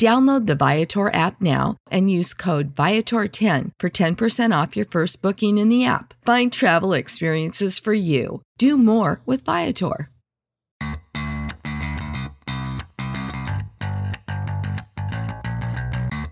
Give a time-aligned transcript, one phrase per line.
[0.00, 5.58] Download the Viator app now and use code Viator10 for 10% off your first booking
[5.58, 6.14] in the app.
[6.24, 8.40] Find travel experiences for you.
[8.56, 10.08] Do more with Viator.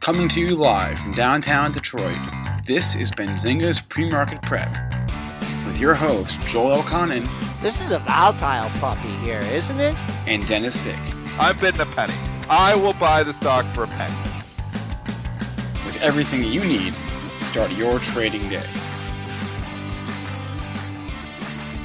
[0.01, 2.27] Coming to you live from downtown Detroit,
[2.65, 4.75] this is Benzinga's Pre-Market Prep
[5.67, 7.29] with your host, Joel Elconin.
[7.61, 9.95] This is a volatile puppy here, isn't it?
[10.27, 10.97] And Dennis Dick.
[11.39, 12.15] I've been a penny.
[12.51, 14.15] I will buy the stock for a penny.
[15.85, 16.95] With everything you need
[17.37, 18.67] to start your trading day.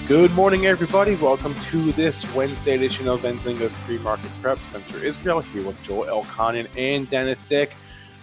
[0.07, 1.16] Good morning, everybody.
[1.16, 4.57] Welcome to this Wednesday edition of Benzinga's Pre-Market Prep.
[4.69, 7.75] Spencer Israel here with Joel Elconin and Dennis Dick.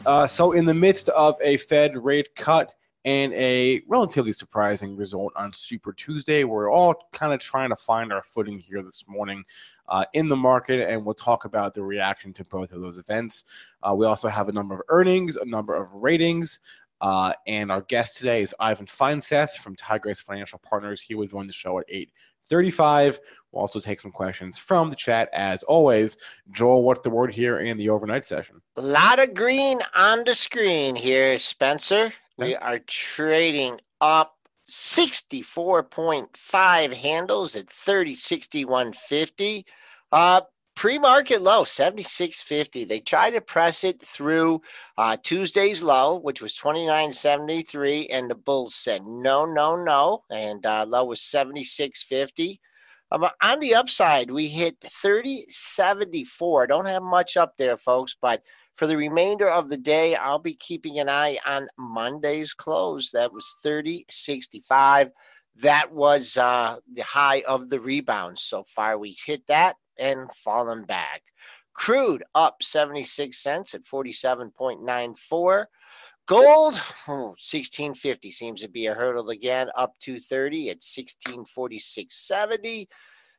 [0.06, 2.74] Uh, so, in the midst of a Fed rate cut
[3.04, 8.14] and a relatively surprising result on Super Tuesday, we're all kind of trying to find
[8.14, 9.44] our footing here this morning
[9.90, 13.44] uh, in the market, and we'll talk about the reaction to both of those events.
[13.82, 16.60] Uh, we also have a number of earnings, a number of ratings.
[17.00, 21.00] Uh, and our guest today is Ivan Feinseth from Tigress Financial Partners.
[21.00, 23.18] He will join the show at 8:35.
[23.50, 26.18] We'll also take some questions from the chat as always.
[26.52, 28.60] Joel, what's the word here in the overnight session?
[28.76, 32.12] A lot of green on the screen here, Spencer.
[32.36, 34.36] We are trading up
[34.68, 39.64] 64.5 handles at 3061.50.
[40.12, 40.40] Uh,
[40.80, 44.62] pre-market low 76.50 they tried to press it through
[44.96, 50.86] uh, tuesday's low which was 29.73 and the bulls said no no no and uh,
[50.88, 52.58] low was 76.50
[53.12, 58.42] um, on the upside we hit 30.74 don't have much up there folks but
[58.76, 63.10] for the remainder of the day i'll be keeping an eye on monday's close.
[63.10, 65.10] That was 30.65
[65.56, 68.38] that was uh, the high of the rebound.
[68.38, 71.22] So far we hit that and fallen back.
[71.74, 75.66] Crude up 76 cents at 47.94.
[76.26, 82.86] Gold, hmm, 1650 seems to be a hurdle again, up 230 at 1646.70.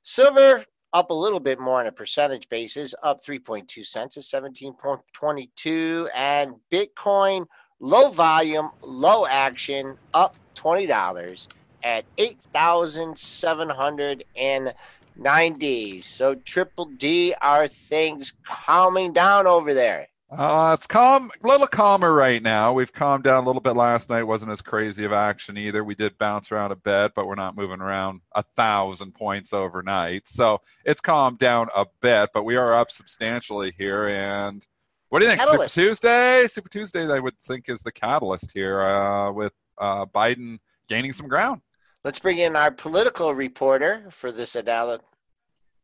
[0.03, 6.09] Silver up a little bit more on a percentage basis, up 3.2 cents at 17.22.
[6.13, 7.47] And Bitcoin,
[7.79, 11.47] low volume, low action, up $20
[11.83, 14.73] at 8,700 and
[15.15, 16.01] 90.
[16.01, 20.07] So, Triple D, are things calming down over there?
[20.31, 22.71] Uh, it's calm, a little calmer right now.
[22.71, 24.23] We've calmed down a little bit last night.
[24.23, 25.83] wasn't as crazy of action either.
[25.83, 30.29] We did bounce around a bit, but we're not moving around a thousand points overnight.
[30.29, 34.07] So it's calmed down a bit, but we are up substantially here.
[34.07, 34.65] And
[35.09, 35.41] what do you think?
[35.41, 35.75] Catalyst.
[35.75, 36.47] Super Tuesday?
[36.47, 41.27] Super Tuesday, I would think, is the catalyst here uh, with uh, Biden gaining some
[41.27, 41.59] ground.
[42.05, 45.05] Let's bring in our political reporter for this analysis.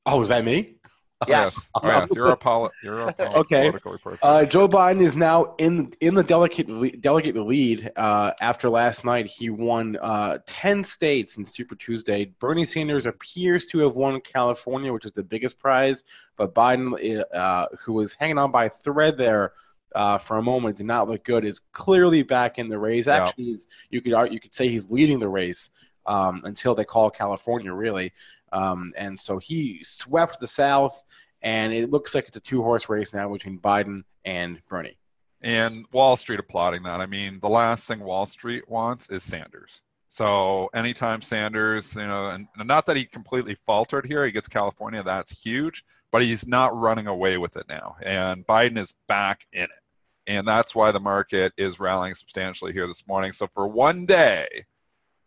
[0.07, 0.73] Oh, is that me?
[1.27, 1.71] Yes.
[1.81, 2.11] Oh, yes.
[2.13, 3.61] You're a, poli- you're a poli- okay.
[3.61, 4.19] political reporter.
[4.21, 9.25] Uh, Joe Biden is now in in the delegate delegate lead uh, after last night.
[9.25, 12.25] He won uh, ten states in Super Tuesday.
[12.39, 16.03] Bernie Sanders appears to have won California, which is the biggest prize,
[16.35, 19.53] but Biden, uh, who was hanging on by a thread there
[19.95, 21.45] uh, for a moment did not look good.
[21.45, 23.07] Is clearly back in the race.
[23.07, 25.71] Actually, is you could you could say he's leading the race
[26.05, 28.13] um, until they call California, really.
[28.51, 31.01] Um, and so he swept the South,
[31.41, 34.97] and it looks like it's a two horse race now between Biden and Bernie.
[35.41, 36.99] and Wall Street applauding that.
[36.99, 39.81] I mean, the last thing Wall Street wants is Sanders.
[40.09, 45.03] So anytime Sanders, you know, and not that he completely faltered here, he gets California,
[45.03, 47.97] that's huge, but he's not running away with it now.
[48.01, 49.69] And Biden is back in it.
[50.25, 53.31] And that's why the market is rallying substantially here this morning.
[53.31, 54.65] So for one day,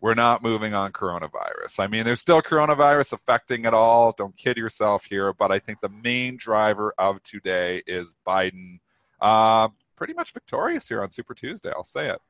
[0.00, 1.78] we're not moving on coronavirus.
[1.78, 4.12] I mean, there's still coronavirus affecting it all.
[4.16, 5.32] Don't kid yourself here.
[5.32, 8.80] But I think the main driver of today is Biden.
[9.20, 11.70] Uh, pretty much victorious here on Super Tuesday.
[11.74, 12.20] I'll say it.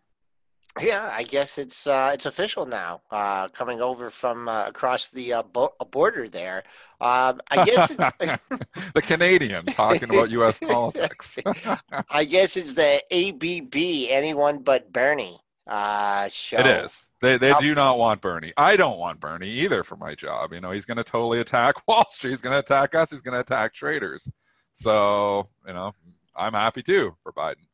[0.81, 3.00] Yeah, I guess it's uh, it's official now.
[3.11, 6.62] Uh, coming over from uh, across the uh, bo- border there.
[7.00, 7.88] Um, I guess
[8.94, 10.58] the Canadian talking about U.S.
[10.62, 11.38] politics.
[12.11, 14.11] I guess it's the ABB.
[14.11, 15.40] Anyone but Bernie
[15.70, 16.58] uh, show.
[16.58, 17.11] it is.
[17.20, 18.52] They they do not want Bernie.
[18.56, 20.52] I don't want Bernie either for my job.
[20.52, 22.31] You know, he's going to totally attack Wall Street.
[22.31, 23.12] He's going to attack us.
[23.12, 24.31] He's going to attack traders.
[24.72, 25.93] So you know,
[26.37, 27.67] I'm happy too for Biden.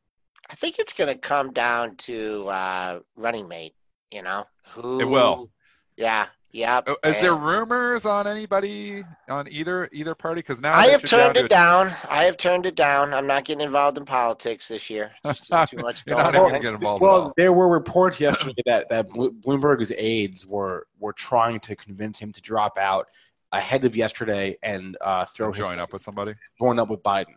[0.51, 3.75] I think it's going to come down to uh, running mate.
[4.13, 4.45] You know
[4.75, 5.01] who?
[5.01, 5.51] It will.
[5.97, 6.27] Yeah.
[6.53, 6.81] Yeah.
[6.87, 10.39] Oh, Is there rumors on anybody on either either party?
[10.39, 11.93] Because now I have you're down turned it down.
[12.09, 13.13] I have turned it down.
[13.13, 15.11] I'm not getting involved in politics this year.
[15.23, 16.51] There's just too much You're going not even on.
[16.51, 20.87] going to get involved at Well, there were reports yesterday that that Bloomberg's aides were
[20.99, 23.07] were trying to convince him to drop out
[23.53, 26.35] ahead of yesterday and uh, throw him Join up with somebody.
[26.59, 27.35] join up with Biden.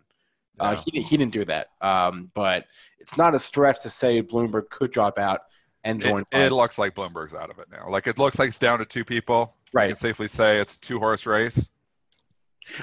[0.59, 1.67] Uh, he, didn't- he didn't do that.
[1.81, 2.65] Um, but
[2.99, 5.41] it's not a stretch to say Bloomberg could drop out
[5.83, 6.21] and join.
[6.21, 6.45] It, Biden.
[6.47, 7.89] it looks like Bloomberg's out of it now.
[7.89, 9.55] Like it looks like it's down to two people.
[9.65, 9.87] You right.
[9.87, 11.69] can safely say it's a two horse race.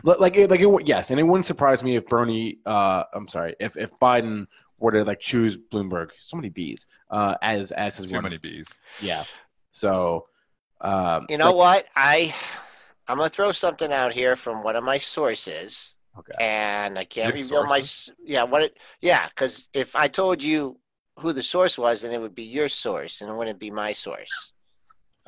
[0.03, 2.59] Like it, like it, would- yes, and it wouldn't surprise me if Bernie.
[2.67, 4.47] Uh, I'm sorry, if if Biden
[4.79, 8.39] were to like choose Bloomberg, so many bees, uh, as as his Too running- many
[8.39, 8.79] bees.
[9.01, 9.25] Yeah.
[9.73, 10.27] So.
[10.81, 11.87] Um, You know like- what?
[11.97, 12.35] I
[13.09, 16.33] I'm gonna throw something out here from one of my sources, Okay.
[16.41, 18.09] and I can't You reveal my sources?
[18.11, 20.79] s- yeah what it yeah because if I told you
[21.19, 23.93] who the source was, then it would be your source, and it wouldn't be my
[23.93, 24.53] source.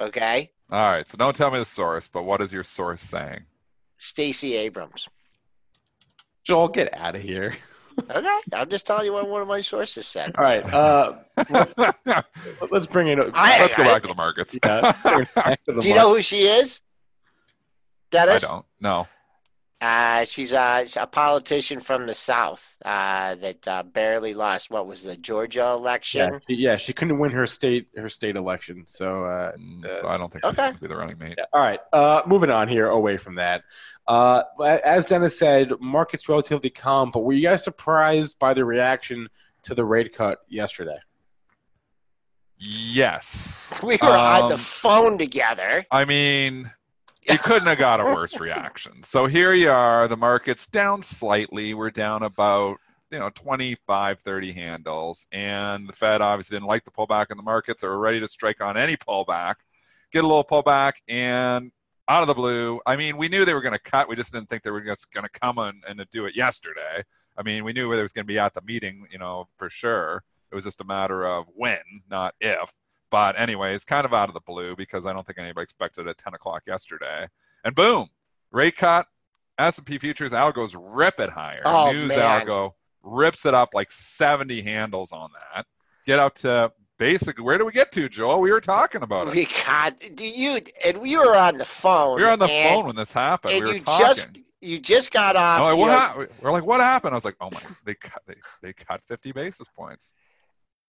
[0.00, 1.08] Okay, All right.
[1.08, 3.40] So don't tell me the source, but what is your source saying?
[3.96, 5.08] Stacey Abrams.
[6.44, 7.54] Joel, get out of here.
[8.08, 10.32] Okay, I'm just telling you what one of my sources said.
[10.38, 10.64] All right.
[10.72, 11.16] Uh,
[11.50, 11.74] Let's
[12.70, 13.18] let's bring it.
[13.34, 14.56] I- let's go back to the markets.
[14.64, 16.80] Yeah, to the Do you know who she is?
[18.14, 18.64] I don't.
[18.80, 19.08] No.
[19.80, 24.70] Uh, she's uh, she's a politician from the South uh, that uh, barely lost.
[24.70, 26.40] What was the Georgia Yeah, election?
[26.48, 28.82] she, yeah, she couldn't win her state her state election.
[28.88, 30.62] So, uh, Mm, So I don't think she's Okay.
[30.62, 31.34] going to be the running mate.
[31.38, 31.44] yeah.
[31.52, 31.78] all right.
[31.92, 33.62] Uh, moving on here, away from that.
[34.08, 34.42] Uh,
[34.84, 37.12] as Dennis said, market's relatively calm.
[37.12, 39.28] But were you guys surprised by the reaction
[39.62, 40.98] to the rate cut yesterday?
[42.58, 43.64] Yes.
[43.84, 45.84] We were on the Um, phone together.
[45.92, 46.72] I mean,
[47.28, 49.02] you couldn't have got a worse reaction.
[49.02, 50.08] So here you are.
[50.08, 51.74] The market's down slightly.
[51.74, 52.78] We're down about,
[53.10, 55.26] you know, 25, 30 handles.
[55.32, 57.82] And the Fed obviously didn't like the pullback in the markets.
[57.82, 59.56] They were ready to strike on any pullback,
[60.12, 61.70] get a little pullback, and
[62.08, 62.80] out of the blue.
[62.86, 64.08] I mean, we knew they were going to cut.
[64.08, 67.04] We just didn't think they were just going to come and, and do it yesterday.
[67.36, 69.70] I mean, we knew it was going to be at the meeting, you know, for
[69.70, 70.24] sure.
[70.50, 71.78] It was just a matter of when,
[72.10, 72.72] not if.
[73.10, 76.10] But anyways, kind of out of the blue because I don't think anybody expected it
[76.10, 77.28] at 10 o'clock yesterday.
[77.64, 78.08] And boom,
[78.50, 79.06] rate cut.
[79.58, 81.62] S&P futures algos rip it higher.
[81.64, 82.46] Oh, News man.
[82.46, 85.66] algo rips it up like 70 handles on that.
[86.06, 88.40] Get up to basically where do we get to, Joel?
[88.40, 89.34] We were talking about it.
[89.34, 92.16] We got do you and we were on the phone.
[92.16, 93.54] We were on the and, phone when this happened.
[93.54, 94.06] and we you talking.
[94.06, 94.28] just
[94.60, 95.60] you just got off.
[95.60, 96.26] Like, what know, ha-?
[96.42, 97.14] We're like, what happened?
[97.14, 100.12] I was like, oh my, they cut, they, they cut 50 basis points.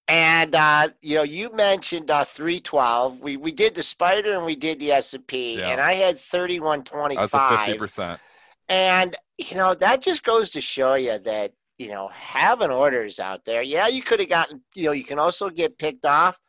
[0.10, 3.20] And uh, you know, you mentioned uh, three twelve.
[3.20, 5.70] We we did the spider and we did the S and P, Yeah.
[5.70, 8.20] and I had thirty one twenty That's fifty percent.
[8.68, 13.46] And you know that just goes to show you that you know having orders out
[13.46, 13.62] there.
[13.62, 14.64] Yeah, you could have gotten.
[14.74, 16.40] You know, you can also get picked off,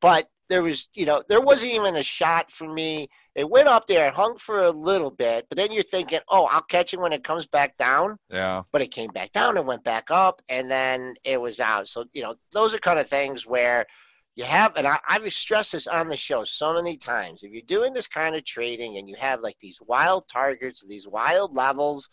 [0.00, 3.08] but there was you know there wasn't even a shot for me.
[3.34, 6.48] It went up there, it hung for a little bit, but then you're thinking, oh,
[6.50, 8.18] I'll catch it when it comes back down.
[8.28, 8.64] Yeah.
[8.72, 11.88] But it came back down and went back up, and then it was out.
[11.88, 13.86] So you know those are kind of things where
[14.34, 17.42] you have, and I, I've stressed this on the show so many times.
[17.42, 21.06] If you're doing this kind of trading and you have like these wild targets, these
[21.06, 22.08] wild levels,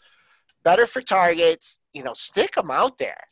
[0.63, 3.23] better for targets, you know, stick them out there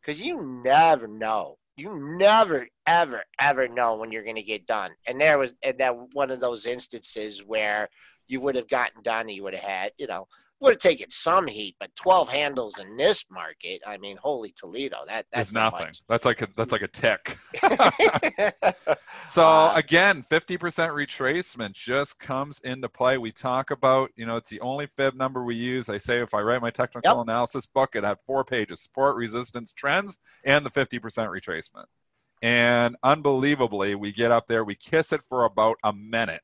[0.00, 1.58] because you never know.
[1.80, 4.90] You never, ever, ever know when you're going to get done.
[5.06, 7.88] And there was and that one of those instances where
[8.28, 10.28] you would have gotten done, you would have had, you know,
[10.60, 14.98] would have taken some heat, but 12 handles in this market, I mean, holy Toledo,
[15.06, 15.86] that that's nothing.
[15.86, 16.02] much.
[16.08, 17.38] That's like a that's like a tick.
[19.26, 23.16] So Uh, again, 50% retracement just comes into play.
[23.16, 25.88] We talk about, you know, it's the only fib number we use.
[25.88, 27.24] I say if I write my technical Yep.
[27.28, 31.84] analysis book, it had four pages: support, resistance, trends, and the 50% retracement.
[32.42, 36.42] And unbelievably, we get up there, we kiss it for about a minute,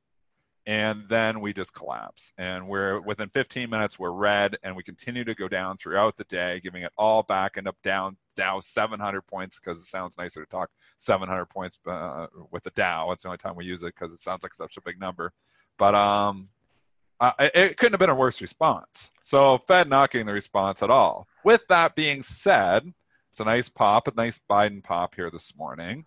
[0.66, 2.32] and then we just collapse.
[2.38, 6.24] And we're within 15 minutes, we're red, and we continue to go down throughout the
[6.24, 10.44] day, giving it all back, and up down Dow 700 points because it sounds nicer
[10.44, 13.12] to talk 700 points uh, with the Dow.
[13.12, 15.32] It's the only time we use it because it sounds like such a big number.
[15.78, 16.48] But um,
[17.20, 19.12] uh, it, couldn't have been a worse response.
[19.22, 21.28] So Fed not getting the response at all.
[21.44, 22.92] With that being said,
[23.30, 26.06] it's a nice pop, a nice Biden pop here this morning.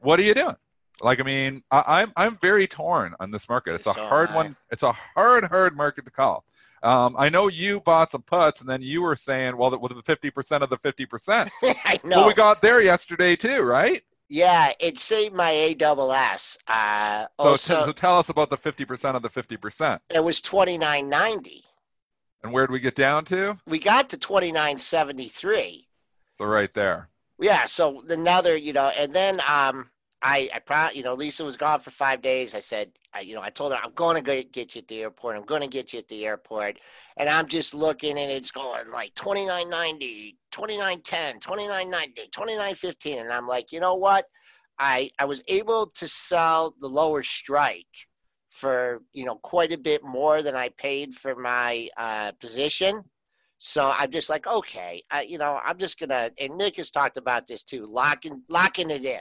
[0.00, 0.56] What are you doing?
[1.00, 3.74] Like, I mean, I, I'm I'm very torn on this market.
[3.74, 4.56] It's a hard am one.
[4.70, 6.44] It's a hard, hard market to call.
[6.82, 10.02] Um, I know you bought some puts, and then you were saying, well, with the
[10.02, 11.50] fifty percent of the fifty percent.
[11.62, 12.18] I know.
[12.18, 14.02] Well, we got there yesterday too, right?
[14.32, 16.56] yeah, it saved my A double S.
[16.68, 20.40] Uh, So, so tell us about the fifty percent of the fifty percent, it was
[20.40, 21.62] 29.90.
[22.44, 23.58] and where did we get down to?
[23.66, 25.86] We got to 29.73.
[26.34, 27.08] So right there.
[27.40, 29.90] Yeah, so another, you know, and then um,
[30.22, 32.54] I, I, pro- you know, Lisa was gone for five days.
[32.54, 35.00] I said, I, you know, I told her I'm going to get you at the
[35.00, 35.36] airport.
[35.36, 36.78] I'm going to get you at the airport,
[37.16, 43.72] and I'm just looking, and it's going like 29.90, 29.10, 29.90, 29.15, and I'm like,
[43.72, 44.26] you know what?
[44.78, 47.86] I I was able to sell the lower strike
[48.50, 53.04] for you know quite a bit more than I paid for my uh, position.
[53.58, 56.30] So I'm just like, okay, I, you know, I'm just gonna.
[56.38, 59.20] And Nick has talked about this too, locking locking it in.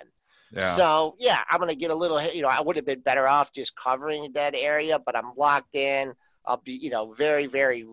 [0.54, 0.76] Yeah.
[0.76, 2.22] So yeah, I'm gonna get a little.
[2.22, 5.76] You know, I would have been better off just covering that area, but I'm locked
[5.76, 6.14] in.
[6.46, 7.86] I'll be, you know, very very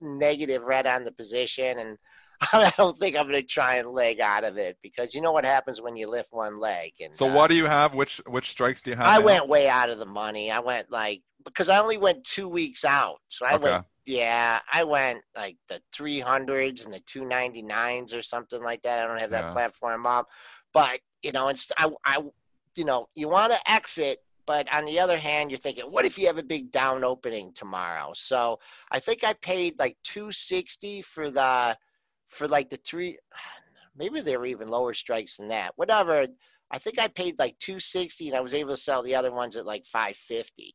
[0.00, 1.98] negative red on the position, and
[2.52, 5.44] I don't think I'm gonna try and leg out of it because you know what
[5.44, 6.92] happens when you lift one leg.
[7.00, 7.94] And so uh, what do you have?
[7.94, 9.06] Which which strikes do you have?
[9.06, 9.24] I now?
[9.24, 10.50] went way out of the money.
[10.50, 13.62] I went like because I only went two weeks out, so I Okay.
[13.62, 13.84] went.
[14.06, 19.04] Yeah, I went like the 300s and the 299s or something like that.
[19.04, 19.52] I don't have that Yeah.
[19.52, 20.26] platform up,
[20.72, 22.18] but you know, it's I, I,
[22.74, 26.18] you know, you want to exit, but on the other hand, you're thinking, what if
[26.18, 28.12] you have a big down opening tomorrow?
[28.14, 28.60] So
[28.90, 31.76] I think I paid like 260 for the,
[32.28, 33.18] for like the three,
[33.96, 35.72] maybe there were even lower strikes than that.
[35.76, 36.26] Whatever.
[36.70, 39.56] I think I paid like 260 and I was able to sell the other ones
[39.56, 40.74] at like 550.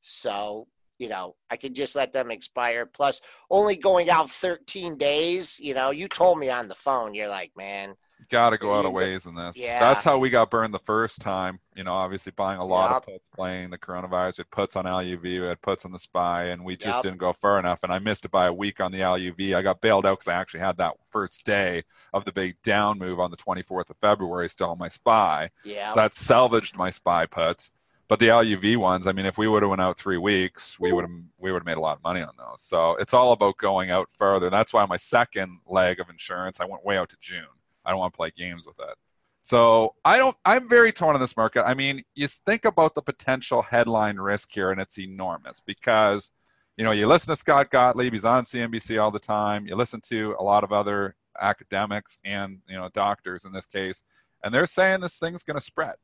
[0.00, 0.68] So,
[0.98, 2.86] you know, I could just let them expire.
[2.86, 3.20] Plus,
[3.50, 7.52] only going out 13 days, you know, you told me on the phone, you're like,
[7.56, 7.94] man,
[8.30, 9.60] Got to go out of ways in this.
[9.60, 9.80] Yeah.
[9.80, 11.58] That's how we got burned the first time.
[11.74, 14.38] You know, obviously buying a lot of puts, playing the coronavirus.
[14.38, 17.02] We had puts on LUV, we had puts on the SPY, and we just Yup.
[17.02, 17.82] didn't go far enough.
[17.82, 19.54] And I missed it by a week on the LUV.
[19.54, 22.98] I got bailed out because I actually had that first day of the big down
[22.98, 25.50] move on the 24th of February still on my SPY.
[25.64, 25.90] yeah.
[25.90, 27.72] So that salvaged my SPY puts.
[28.12, 30.92] But the LUV ones, I mean, if we would have went out three weeks, we
[30.92, 32.60] would have we would have made a lot of money on those.
[32.60, 34.50] So it's all about going out further.
[34.50, 37.46] That's why my second leg of insurance, I went way out to June.
[37.84, 38.96] I don't want to play games with it.
[39.42, 40.36] So I don't.
[40.44, 41.64] I'm very torn on this market.
[41.66, 46.32] I mean, you think about the potential headline risk here, and it's enormous because
[46.76, 48.12] you know you listen to Scott Gottlieb.
[48.12, 49.66] He's on CNBC all the time.
[49.66, 54.04] You listen to a lot of other academics and you know doctors in this case,
[54.44, 55.96] and they're saying this thing's going to spread.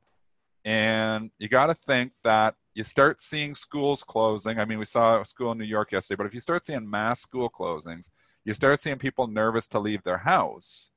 [0.64, 4.58] And you got to think that you start seeing schools closing.
[4.58, 6.88] I mean, we saw a school in New York yesterday, but if you start seeing
[6.88, 8.10] mass school closings,
[8.44, 10.90] you start seeing people nervous to leave their house.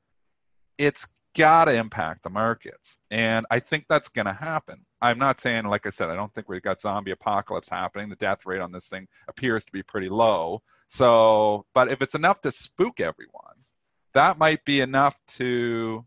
[0.77, 2.99] It's got to impact the markets.
[3.09, 4.85] And I think that's going to happen.
[5.01, 8.09] I'm not saying, like I said, I don't think we've got zombie apocalypse happening.
[8.09, 10.61] The death rate on this thing appears to be pretty low.
[10.87, 13.65] So, but if it's enough to spook everyone,
[14.13, 16.05] that might be enough to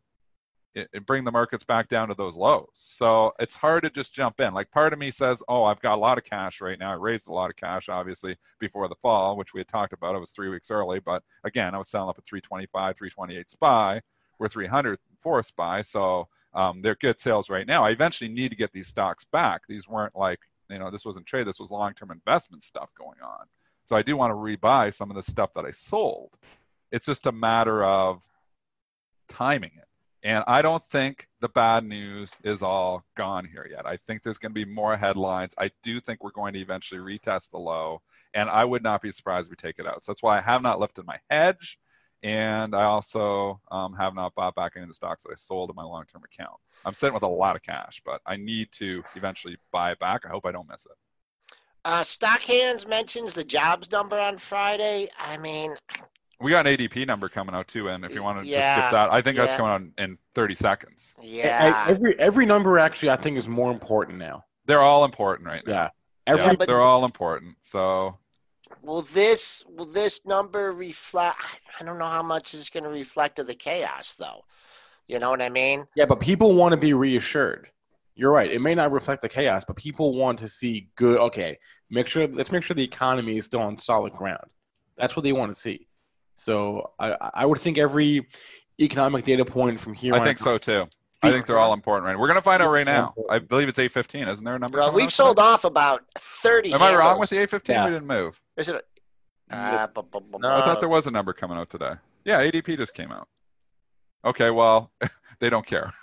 [0.75, 2.69] it, it bring the markets back down to those lows.
[2.75, 4.55] So it's hard to just jump in.
[4.55, 6.91] Like part of me says, "Oh, I've got a lot of cash right now.
[6.91, 10.17] I raised a lot of cash, obviously, before the fall, which we had talked about.
[10.17, 14.01] I was three weeks early, but again, I was selling up at 325, 328 SPY.
[14.39, 17.85] We're 300 for SPY, so um, they're good sales right now.
[17.85, 19.63] I eventually need to get these stocks back.
[19.69, 21.47] These weren't like you know, this wasn't trade.
[21.47, 23.47] This was long-term investment stuff going on.
[23.85, 26.31] So I do want to rebuy some of the stuff that I sold.
[26.91, 28.27] It's just a matter of
[29.29, 29.87] timing it.
[30.23, 33.85] And I don't think the bad news is all gone here yet.
[33.85, 35.55] I think there's going to be more headlines.
[35.59, 38.01] I do think we're going to eventually retest the low,
[38.33, 40.03] and I would not be surprised if we take it out.
[40.03, 41.79] So that's why I have not lifted my hedge,
[42.25, 45.69] and I also um, have not bought back any of the stocks that I sold
[45.69, 46.59] in my long-term account.
[46.87, 50.23] I'm sitting with a lot of cash, but I need to eventually buy it back.
[50.25, 51.57] I hope I don't miss it.
[51.85, 55.09] Uh, Stock Hands mentions the jobs number on Friday.
[55.19, 55.77] I mean,
[56.41, 58.91] We got an ADP number coming out too, and if you want to just skip
[58.93, 61.15] that, I think that's coming out in, in 30 seconds.
[61.21, 61.85] yeah.
[61.87, 64.45] Every every number actually, I think, is more important now.
[64.65, 65.73] They're all important right now.
[65.75, 65.89] Yeah.
[66.27, 67.57] Every Yeah, but- they're all important.
[67.61, 68.17] So
[68.83, 71.61] will this will this number reflect?
[71.79, 74.45] I don't know how much is going to reflect of the chaos, though.
[75.07, 75.87] You know what I mean?
[75.97, 77.69] Yeah, but people want to be reassured.
[78.17, 78.51] You're right.
[78.51, 81.19] It may not reflect the chaos, but people want to see good.
[81.19, 81.59] Okay,
[81.91, 82.27] make sure.
[82.27, 84.45] Let's make sure the economy is still on solid ground.
[84.97, 85.87] That's what they want to see.
[86.37, 88.27] So I, I would think every
[88.81, 90.15] economic data point from here.
[90.15, 90.89] I on think out- so too.
[91.23, 92.19] I think they're all important right.
[92.19, 93.15] We're gonna find out right now.
[93.31, 94.29] I believe it's 8:15.
[94.29, 94.79] Isn't there a number?
[94.79, 95.47] Well, we've out sold today?
[95.47, 96.73] off about thirty.
[96.73, 97.75] Am I wrong with the 8:15?
[97.75, 97.85] Yeah.
[97.85, 98.41] We didn't move.
[98.57, 98.85] Is it?
[99.51, 100.57] Uh, bu- bu- bu- No.
[100.57, 101.95] I thought there was a number coming out today.
[102.25, 103.29] Yeah, ADP just came out.
[104.25, 104.91] Okay, well,
[105.39, 105.91] they don't care.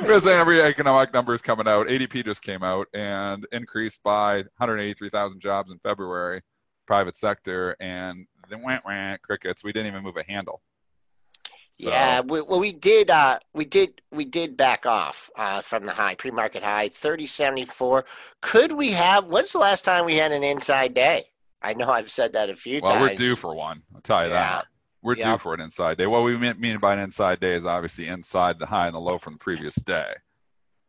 [0.00, 1.86] Because every economic number is coming out.
[1.86, 6.42] ADP just came out and increased by 183,000 jobs in February,
[6.86, 9.62] private sector, and then went went crickets.
[9.62, 10.62] We didn't even move a handle.
[11.80, 13.10] So, Yeah, we, well, we did.
[13.10, 14.00] Uh, we did.
[14.12, 18.04] We did back off uh, from the high, pre-market high, thirty seventy four.
[18.42, 19.26] Could we have?
[19.26, 21.26] When's the last time we had an inside day?
[21.62, 23.00] I know I've said that a few well, times.
[23.02, 23.82] Well, we're due for one.
[23.94, 24.56] I'll tell you Yeah.
[24.56, 24.66] that.
[25.02, 26.06] We're due for an inside day.
[26.06, 29.18] What we mean by an inside day is obviously inside the high and the low
[29.18, 30.12] from the previous day.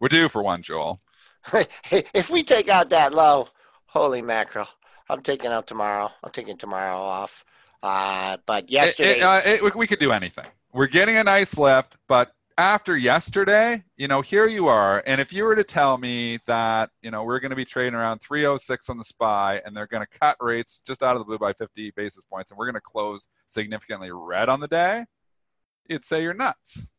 [0.01, 0.99] We're due for one, Joel.
[1.91, 3.47] if we take out that low,
[3.85, 4.67] holy mackerel!
[5.09, 6.11] I'm taking out tomorrow.
[6.23, 7.45] I'm taking tomorrow off.
[7.81, 10.47] Uh, but It- yesterday, it, uh, it- we could do anything.
[10.73, 15.03] We're getting a nice lift, but after yesterday, you know, here you are.
[15.05, 17.93] And if you were to tell me that, you know, we're going to be trading
[17.93, 21.25] around 306 on the SPY and they're going to cut rates just out of the
[21.25, 25.03] blue by 50 basis points and we're going to close significantly red on the day,
[25.89, 26.91] you'd say you're nuts.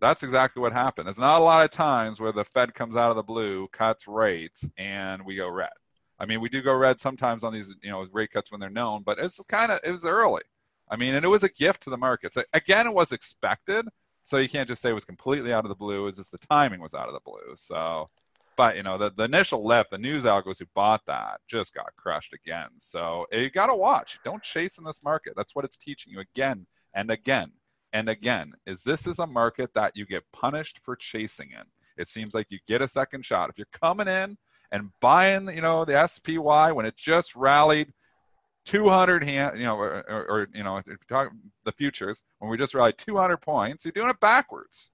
[0.00, 1.06] That's exactly what happened.
[1.06, 4.08] There's not a lot of times where the Fed comes out of the blue, cuts
[4.08, 5.68] rates, and we go red.
[6.18, 8.70] I mean, we do go red sometimes on these, you know, rate cuts when they're
[8.70, 10.42] known, but it's kind of it was early.
[10.90, 12.36] I mean, and it was a gift to the markets.
[12.52, 13.86] Again, it was expected,
[14.22, 16.06] so you can't just say it was completely out of the blue.
[16.06, 17.54] It's just the timing was out of the blue.
[17.54, 18.08] So,
[18.56, 21.94] but you know, the, the initial lift, the news algos who bought that just got
[21.96, 22.68] crushed again.
[22.78, 24.18] So eh, you got to watch.
[24.24, 25.34] Don't chase in this market.
[25.36, 27.52] That's what it's teaching you again and again
[27.92, 28.52] and again.
[28.66, 31.64] Is this is a market that you get punished for chasing in?
[31.96, 34.38] It seems like you get a second shot if you're coming in
[34.70, 37.92] and buying, you know, the SPY when it just rallied
[38.68, 42.50] 200 hand, you know, or, or, or you know, if you're talking the futures when
[42.50, 44.90] we just rallied 200 points, you're doing it backwards.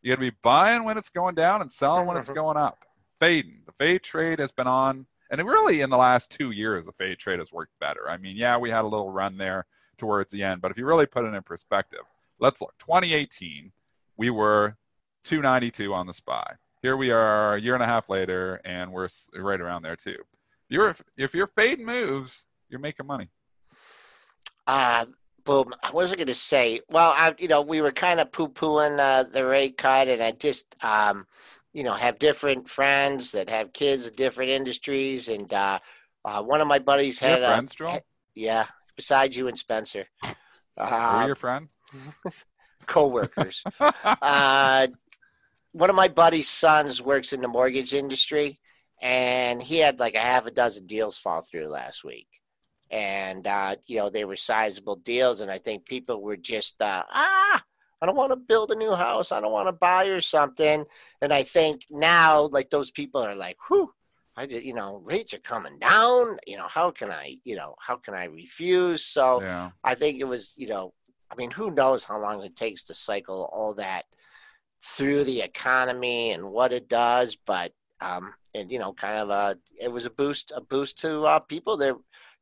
[0.00, 2.84] You got to be buying when it's going down and selling when it's going up.
[3.18, 3.62] Fading.
[3.66, 6.92] The fade trade has been on, and it really in the last two years, the
[6.92, 8.08] fade trade has worked better.
[8.08, 9.66] I mean, yeah, we had a little run there
[9.98, 12.02] towards the end, but if you really put it in perspective,
[12.38, 12.74] let's look.
[12.78, 13.72] 2018,
[14.16, 14.76] we were
[15.24, 16.54] 292 on the SPY.
[16.80, 20.18] Here we are a year and a half later, and we're right around there too.
[20.68, 23.30] You're if your fade moves, you're making money.
[24.66, 25.06] Uh,
[25.44, 25.74] boom.
[25.82, 26.80] What was I going to say?
[26.88, 30.22] Well, I, you know, we were kind of poo pooing uh, the rate cut, and
[30.22, 31.26] I just, um,
[31.72, 35.78] you know, have different friends that have kids in different industries, and uh,
[36.24, 38.00] uh, one of my buddies had, uh, friends, Joel?
[38.34, 40.06] yeah, besides you and Spencer,
[40.76, 41.68] Were uh, your friend?
[42.86, 43.64] co-workers.
[43.80, 44.86] uh,
[45.72, 48.60] one of my buddy's sons works in the mortgage industry,
[49.00, 52.28] and he had like a half a dozen deals fall through last week.
[52.90, 57.02] And uh, you know they were sizable deals, and I think people were just uh,
[57.10, 57.64] ah,
[58.00, 60.84] I don't want to build a new house, I don't want to buy or something.
[61.22, 63.92] And I think now, like those people are like, whew,
[64.36, 66.36] I did, you know, rates are coming down.
[66.46, 69.04] You know, how can I, you know, how can I refuse?
[69.04, 69.70] So yeah.
[69.82, 70.92] I think it was, you know,
[71.30, 74.04] I mean, who knows how long it takes to cycle all that
[74.82, 79.58] through the economy and what it does, but um, and you know, kind of a
[79.80, 81.96] it was a boost, a boost to uh, people that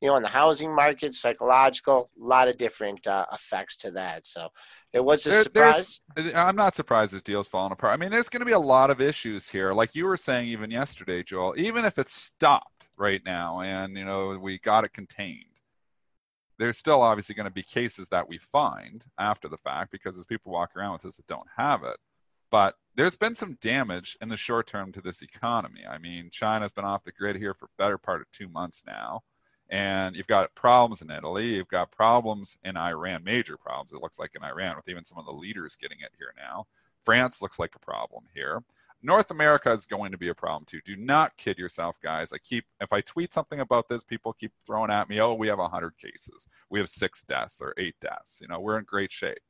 [0.05, 4.27] you know in the housing market, psychological, a lot of different uh, effects to that.
[4.27, 4.51] So
[4.93, 6.01] it was a There- surprise.
[6.35, 7.95] I'm not surprised this deal's falling apart.
[7.95, 10.49] I mean, there's going to be a lot of issues here, like you were saying
[10.49, 11.55] even yesterday, Joel.
[11.57, 15.63] Even if it's stopped right now, and you know we got it contained,
[16.59, 20.27] there's still obviously going to be cases that we find after the fact because there's
[20.27, 21.97] people walking around with this that don't have it.
[22.51, 25.81] But there's been some damage in the short term to this economy.
[25.89, 29.23] I mean, China's been off the grid here for better part of two months now.
[29.75, 31.57] And you've got problems in Italy.
[31.57, 35.19] You've got problems in Iran, major problems, it looks like in Iran, with even some
[35.19, 36.69] of the leaders getting it here now.
[37.03, 38.63] France looks like a problem here.
[39.03, 40.81] North America is going to be a problem too.
[40.85, 42.33] Do not kid yourself, guys.
[42.33, 45.49] I keep, if I tweet something about this, people keep throwing at me, oh, we
[45.49, 46.49] have 100 cases.
[46.71, 48.39] We have six deaths or eight deaths.
[48.41, 49.43] You know, we're in great shape.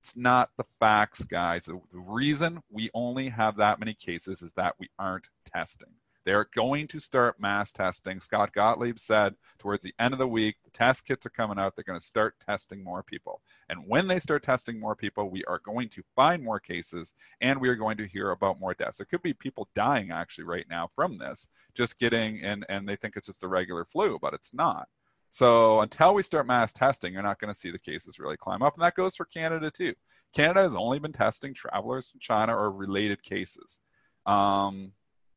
[0.00, 1.66] It's not the facts, guys.
[1.66, 5.94] The the reason we only have that many cases is that we aren't testing.
[6.24, 8.20] They're going to start mass testing.
[8.20, 11.74] Scott Gottlieb said towards the end of the week, the test kits are coming out.
[11.74, 13.40] They're going to start testing more people.
[13.68, 17.60] And when they start testing more people, we are going to find more cases and
[17.60, 18.98] we are going to hear about more deaths.
[18.98, 22.96] There could be people dying actually right now from this, just getting, and, and they
[22.96, 24.88] think it's just the regular flu, but it's not.
[25.30, 28.62] So until we start mass testing, you're not going to see the cases really climb
[28.62, 28.74] up.
[28.74, 29.94] And that goes for Canada too.
[30.34, 33.80] Canada has only been testing travelers from China or related cases.
[34.26, 34.92] Um,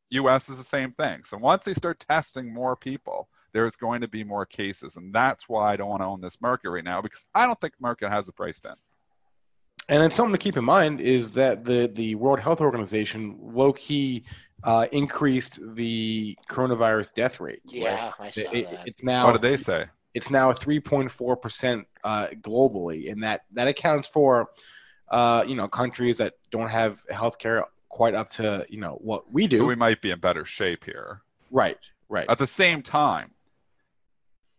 [0.10, 1.24] US is the same thing.
[1.24, 4.98] So once they start testing more people, there's going to be more cases.
[4.98, 7.60] And that's why I don't want to own this market right now because I don't
[7.60, 8.74] think the market has a price in.
[9.88, 13.72] And then something to keep in mind is that the, the World Health Organization low
[13.72, 14.24] key
[14.64, 17.62] uh, increased the coronavirus death rate.
[17.66, 18.88] Yeah, I saw it, that.
[18.88, 19.86] It's now What did they say?
[20.16, 24.50] it's now 3.4 percent uh, globally, and that that accounts for
[25.12, 27.64] uh, you know countries that don't have healthcare
[27.96, 29.60] quite up to you know what we do.
[29.60, 31.22] So we might be in better shape here.
[31.50, 31.78] right,
[32.10, 32.26] right.
[32.28, 33.32] At the same time,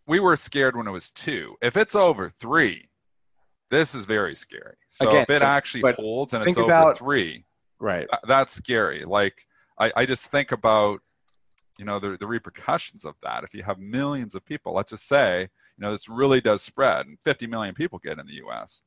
[0.07, 1.55] we were scared when it was two.
[1.61, 2.89] If it's over three,
[3.71, 4.77] this is very scary.
[4.89, 7.45] So Again, if it actually holds and it's over about- three,
[7.79, 8.09] right.
[8.11, 9.05] th- that's scary.
[9.05, 9.47] Like
[9.79, 11.03] I, I just think about,
[11.79, 13.45] you know, the, the repercussions of that.
[13.45, 17.05] If you have millions of people, let's just say, you know, this really does spread
[17.07, 18.83] and 50 million people get in the US.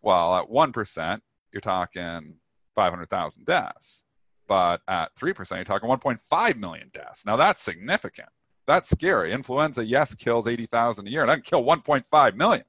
[0.00, 1.20] Well, at 1%,
[1.52, 2.36] you're talking
[2.74, 4.04] 500,000 deaths.
[4.48, 7.24] But at 3%, you're talking 1.5 million deaths.
[7.24, 8.28] Now that's significant.
[8.66, 9.32] That's scary.
[9.32, 11.24] Influenza, yes, kills 80,000 a year.
[11.24, 12.64] It doesn't kill 1.5 million.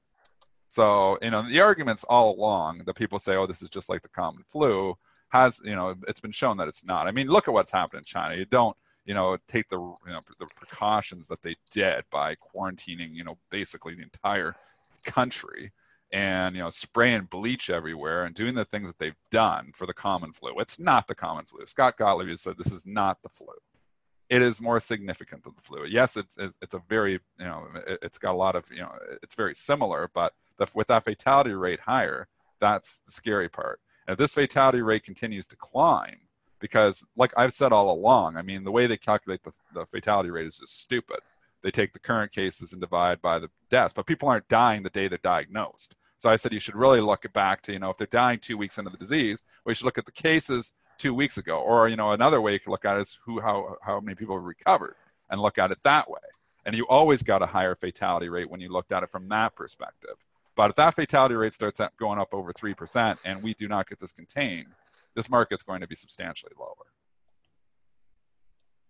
[0.68, 4.02] So, you know, the arguments all along that people say, oh, this is just like
[4.02, 4.96] the common flu
[5.28, 7.06] has, you know, it's been shown that it's not.
[7.06, 8.36] I mean, look at what's happened in China.
[8.36, 13.14] You don't, you know, take the, you know, the precautions that they did by quarantining,
[13.14, 14.54] you know, basically the entire
[15.04, 15.72] country
[16.12, 19.94] and, you know, spraying bleach everywhere and doing the things that they've done for the
[19.94, 20.52] common flu.
[20.58, 21.64] It's not the common flu.
[21.66, 23.54] Scott Gottlieb has said this is not the flu
[24.32, 25.84] it is more significant than the flu.
[25.84, 28.90] Yes, it's it's, a very you know it, it's got a lot of you know
[29.22, 33.80] it's very similar, but the, with that fatality rate higher, that's the scary part.
[34.06, 36.16] And if this fatality rate continues to climb,
[36.60, 40.30] because like I've said all along, I mean the way they calculate the, the fatality
[40.30, 41.18] rate is just stupid.
[41.62, 44.88] They take the current cases and divide by the deaths, but people aren't dying the
[44.88, 45.94] day they're diagnosed.
[46.22, 48.56] So I said you should really look back to you know if they're dying two
[48.56, 51.58] weeks into the disease, we should look at the cases two weeks ago.
[51.58, 54.14] Or you know another way you can look at it is who how how many
[54.14, 54.94] people have recovered
[55.30, 56.20] and look at it that way.
[56.64, 59.56] And you always got a higher fatality rate when you looked at it from that
[59.56, 60.14] perspective.
[60.54, 63.88] But if that fatality rate starts going up over three percent and we do not
[63.88, 64.68] get this contained,
[65.16, 66.86] this market's going to be substantially lower.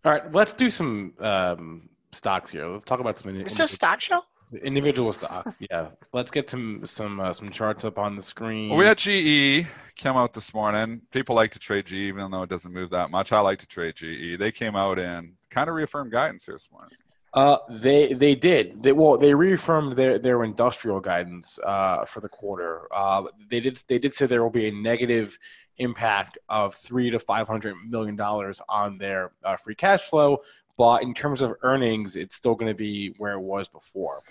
[0.05, 2.67] All right, let's do some um, stocks here.
[2.67, 4.21] Let's talk about some indi- It's a stock show.
[4.63, 5.61] Individual stocks.
[5.71, 8.71] Yeah, let's get some some uh, some charts up on the screen.
[8.71, 9.67] Well, we had GE
[10.01, 11.03] come out this morning.
[11.11, 13.33] People like to trade GE, even though it doesn't move that much.
[13.33, 14.39] I like to trade GE.
[14.39, 16.97] They came out and kind of reaffirmed guidance here this morning.
[17.35, 18.83] Uh, they they did.
[18.83, 22.89] They well they reaffirmed their their industrial guidance uh, for the quarter.
[22.93, 25.39] Uh, they did they did say there will be a negative
[25.79, 30.43] impact of three to five hundred million dollars on their uh, free cash flow,
[30.77, 34.23] but in terms of earnings, it's still going to be where it was before.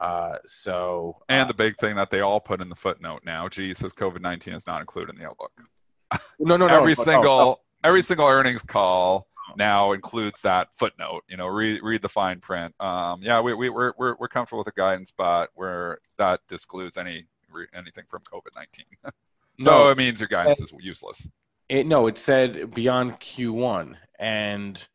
[0.00, 3.76] Uh, so And the big thing that they all put in the footnote now, GE
[3.76, 5.52] says COVID nineteen is not included in the outlook.
[6.38, 7.56] no no no every no, single no, no.
[7.84, 11.22] every single earnings call now includes that footnote.
[11.28, 12.74] You know, read read the fine print.
[12.80, 16.96] Um, yeah, we we we're, we're we're comfortable with the guidance, but where that discludes
[16.96, 17.26] any
[17.74, 18.86] anything from COVID nineteen.
[19.60, 21.28] so it means your guidance is useless.
[21.68, 24.88] It, no, it said beyond Q1, and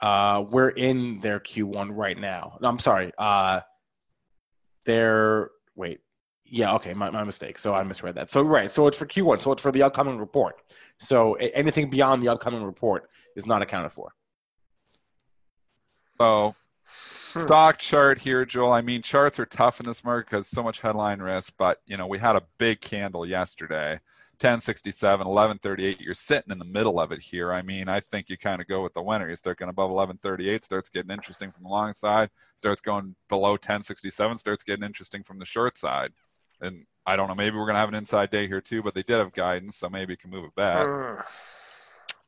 [0.00, 2.58] uh, we're in their Q1 right now.
[2.60, 3.12] No, I'm sorry.
[3.18, 3.60] Uh,
[4.84, 6.00] they're wait,
[6.44, 7.58] yeah, okay, my, my mistake.
[7.58, 8.30] So I misread that.
[8.30, 9.42] So right, so it's for Q1.
[9.42, 10.56] So it's for the upcoming report.
[10.98, 14.12] So a- anything beyond the upcoming report is not accounted for.
[16.20, 16.54] So
[17.34, 17.40] Hmm.
[17.40, 18.72] stock chart here, Joel.
[18.72, 21.54] I mean, charts are tough in this market because so much headline risk.
[21.58, 24.00] But you know, we had a big candle yesterday,
[24.40, 26.00] 1067, 1138.
[26.00, 27.52] You're sitting in the middle of it here.
[27.52, 29.28] I mean, I think you kind of go with the winner.
[29.28, 32.30] You start getting above 1138, starts getting interesting from the long side.
[32.56, 36.12] Starts going below 1067, starts getting interesting from the short side.
[36.60, 38.82] And I don't know, maybe we're gonna have an inside day here too.
[38.82, 40.86] But they did have guidance, so maybe it can move it back.
[40.86, 41.24] Mm,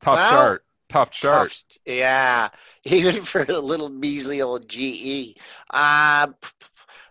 [0.03, 0.65] Tough Well, chart.
[0.89, 1.49] Tough chart.
[1.51, 1.63] tough.
[1.87, 2.49] Yeah,
[2.85, 5.37] even for a little measly old GE.
[5.71, 6.29] Uh,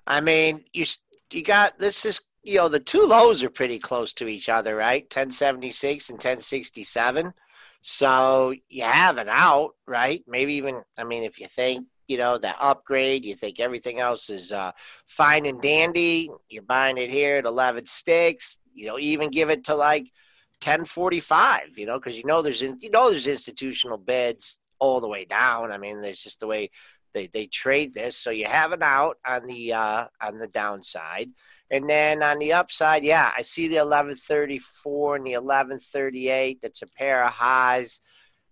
[0.07, 0.85] I mean, you
[1.31, 4.75] you got this is you know the two lows are pretty close to each other,
[4.75, 5.03] right?
[5.03, 7.33] 1076 and 1067.
[7.81, 10.23] So you have an out, right?
[10.27, 14.29] Maybe even I mean, if you think you know the upgrade, you think everything else
[14.29, 14.71] is uh,
[15.05, 16.29] fine and dandy.
[16.49, 18.57] You're buying it here at 11 sticks.
[18.73, 20.11] You know, even give it to like
[20.63, 25.25] 1045 you know because you know there's you know there's institutional bids all the way
[25.25, 25.71] down.
[25.71, 26.71] I mean, there's just the way
[27.13, 28.15] they, they trade this.
[28.17, 31.29] So you have an out on the uh, on the downside.
[31.71, 36.59] And then on the upside, yeah, I see the 1134 and the 1138.
[36.61, 38.01] That's a pair of highs.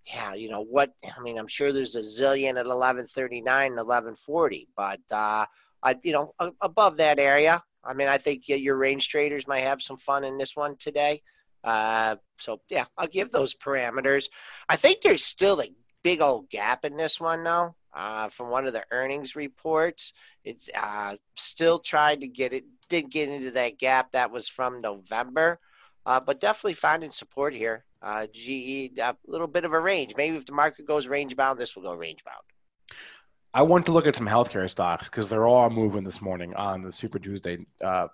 [0.05, 0.93] Yeah, you know what?
[1.03, 5.45] I mean, I'm sure there's a zillion at 1139 and 1140, but uh,
[5.83, 7.61] I, you know, above that area.
[7.83, 11.21] I mean, I think your range traders might have some fun in this one today.
[11.63, 14.29] Uh, so yeah, I'll give those parameters.
[14.69, 15.71] I think there's still a
[16.03, 17.75] big old gap in this one, though.
[17.93, 22.63] Uh, from one of the earnings reports, it's uh, still trying to get it.
[22.89, 25.59] Did get into that gap that was from November,
[26.05, 27.85] uh, but definitely finding support here.
[28.01, 30.13] Uh, GE a little bit of a range.
[30.15, 32.43] Maybe if the market goes range bound, this will go range bound.
[33.53, 36.81] I want to look at some healthcare stocks because they're all moving this morning on
[36.81, 38.07] the Super Tuesday uh,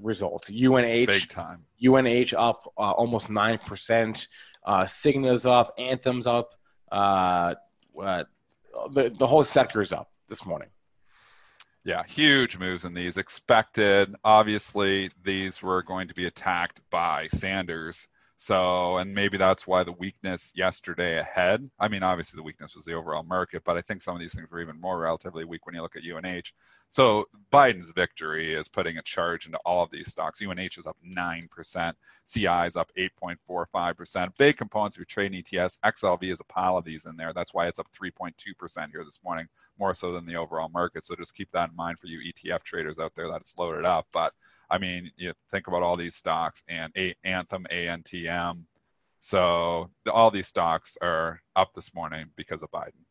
[0.00, 0.50] results.
[0.50, 1.64] UNH, big time.
[1.84, 4.28] UNH up uh, almost nine percent.
[4.64, 5.74] Uh, Cigna's up.
[5.78, 6.50] Anthem's up.
[6.92, 7.54] Uh,
[8.92, 10.68] the the whole sector is up this morning.
[11.84, 13.16] Yeah, huge moves in these.
[13.16, 14.14] Expected.
[14.22, 18.08] Obviously, these were going to be attacked by Sanders
[18.42, 21.68] so, and maybe that's why the weakness yesterday ahead.
[21.78, 24.34] I mean, obviously the weakness was the overall market, but I think some of these
[24.34, 26.54] things were even more relatively weak when you look at UNH.
[26.90, 30.42] So, Biden's victory is putting a charge into all of these stocks.
[30.42, 31.94] UNH is up 9%,
[32.26, 34.36] CI is up 8.45%.
[34.36, 35.78] Big components of your trading ETFs.
[35.84, 37.32] XLV is a pile of these in there.
[37.32, 39.46] That's why it's up 3.2% here this morning,
[39.78, 41.04] more so than the overall market.
[41.04, 43.86] So, just keep that in mind for you ETF traders out there that it's loaded
[43.86, 44.08] up.
[44.12, 44.32] But
[44.68, 48.64] I mean, you think about all these stocks and a- Anthem, ANTM.
[49.20, 53.04] So the, all these stocks are up this morning because of Biden.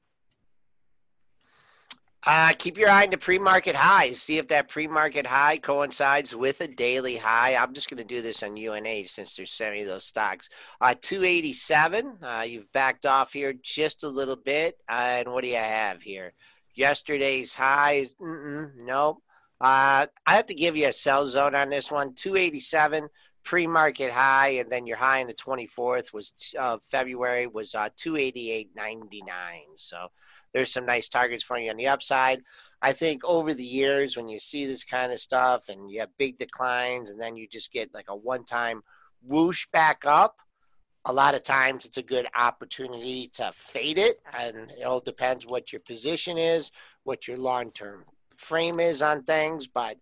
[2.26, 4.22] Uh, keep your eye on the pre-market highs.
[4.22, 7.56] See if that pre-market high coincides with a daily high.
[7.56, 10.50] I'm just going to do this on UNH since there's so many of those stocks.
[10.82, 12.18] Uh, 287.
[12.22, 14.78] Uh, you've backed off here just a little bit.
[14.90, 16.34] Uh, and what do you have here?
[16.76, 18.08] Yesterday's high.
[18.20, 19.24] Nope.
[19.62, 23.08] Uh, I have to give you a sell zone on this one 287
[23.44, 28.68] pre-market high and then your high on the 24th was uh, february was uh, 288.99
[29.76, 30.08] so
[30.54, 32.42] there's some nice targets for you on the upside.
[32.82, 36.10] I think over the years when you see this kind of stuff and you have
[36.18, 38.82] big declines and then you just get like a one-time
[39.22, 40.42] whoosh back up
[41.06, 44.20] a lot of times it's a good opportunity to fade it.
[44.38, 46.72] And it all depends what your position is
[47.04, 48.06] what your long-term
[48.38, 49.98] frame is on things, but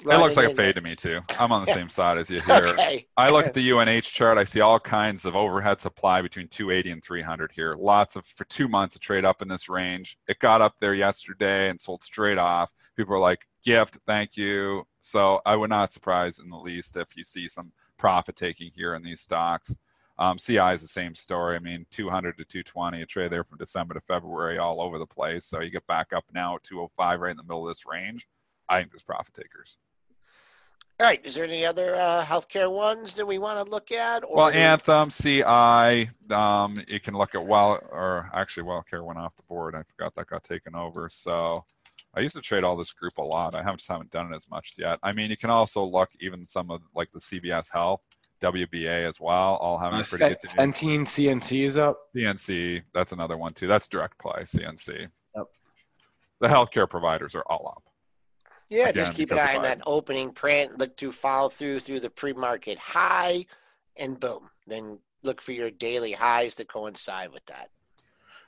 [0.00, 1.20] it looks like a fade to me too.
[1.38, 2.68] I'm on the same side as you here.
[2.68, 3.06] Okay.
[3.16, 4.38] I look at the UNH chart.
[4.38, 7.74] I see all kinds of overhead supply between 280 and 300 here.
[7.76, 10.18] Lots of for two months to trade up in this range.
[10.28, 12.72] It got up there yesterday and sold straight off.
[12.96, 17.16] People are like, "Gift, thank you." So I would not surprise in the least if
[17.16, 19.76] you see some profit taking here in these stocks.
[20.18, 21.54] Um, CI is the same story.
[21.56, 25.06] I mean, 200 to 220, a trade there from December to February, all over the
[25.06, 25.44] place.
[25.44, 28.26] So you get back up now at 205, right in the middle of this range.
[28.68, 29.78] I think there's profit takers.
[31.00, 31.24] All right.
[31.24, 34.24] Is there any other uh, healthcare ones that we want to look at?
[34.24, 36.10] Or well, Anthem, CI.
[36.34, 39.76] Um, you can look at well, or actually, WellCare went off the board.
[39.76, 41.08] I forgot that got taken over.
[41.08, 41.64] So
[42.14, 43.54] I used to trade all this group a lot.
[43.54, 44.98] I haven't just haven't done it as much yet.
[45.04, 48.00] I mean, you can also look even some of like the CVS Health.
[48.40, 50.48] WBA as well, all having uh, pretty good day.
[50.48, 51.98] Centene CNC is up.
[52.14, 53.66] CNC, that's another one too.
[53.66, 55.08] That's direct play, CNC.
[55.36, 55.46] Yep.
[56.40, 57.82] The healthcare providers are all up.
[58.70, 60.78] Yeah, Again, just keep an eye on that opening print.
[60.78, 63.46] Look to follow through through the pre-market high,
[63.96, 64.50] and boom.
[64.66, 67.70] Then look for your daily highs that coincide with that.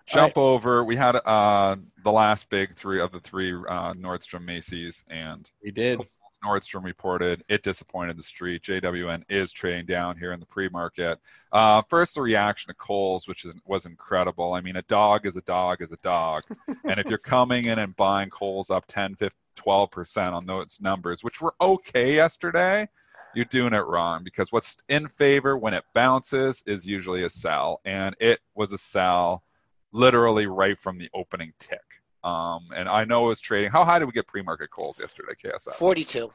[0.07, 0.43] Jump right.
[0.43, 0.85] over.
[0.85, 5.71] We had uh, the last big three of the three uh, Nordstrom, Macy's, and we
[5.71, 6.01] did.
[6.44, 8.62] Nordstrom reported it disappointed the street.
[8.62, 11.18] JWN is trading down here in the pre-market.
[11.53, 14.55] Uh, first, the reaction to Kohl's, which is, was incredible.
[14.55, 16.44] I mean, a dog is a dog is a dog,
[16.85, 20.79] and if you're coming in and buying Kohl's up 10, 15, 12 percent on those
[20.81, 22.88] numbers, which were okay yesterday,
[23.35, 27.81] you're doing it wrong because what's in favor when it bounces is usually a sell,
[27.85, 29.44] and it was a sell
[29.92, 32.00] literally right from the opening tick.
[32.23, 33.71] Um, and I know it was trading.
[33.71, 35.75] How high did we get pre-market Kohl's yesterday, KSS?
[35.75, 36.33] Forty-two.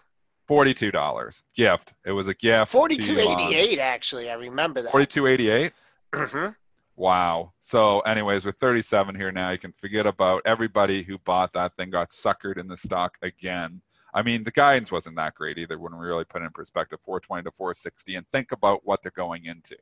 [0.47, 1.93] Forty-two dollars gift.
[2.05, 2.71] It was a gift.
[2.71, 3.79] Forty-two eighty-eight.
[3.79, 4.91] Actually, I remember that.
[4.91, 5.73] Forty-two eighty-eight.
[6.13, 6.51] Mm-hmm.
[6.97, 7.51] Wow.
[7.59, 9.49] So, anyways, we're 37 here now.
[9.49, 13.81] You can forget about everybody who bought that thing got suckered in the stock again.
[14.13, 16.99] I mean, the guidance wasn't that great either when we really put it in perspective
[17.01, 19.75] 420 to 460 and think about what they're going into.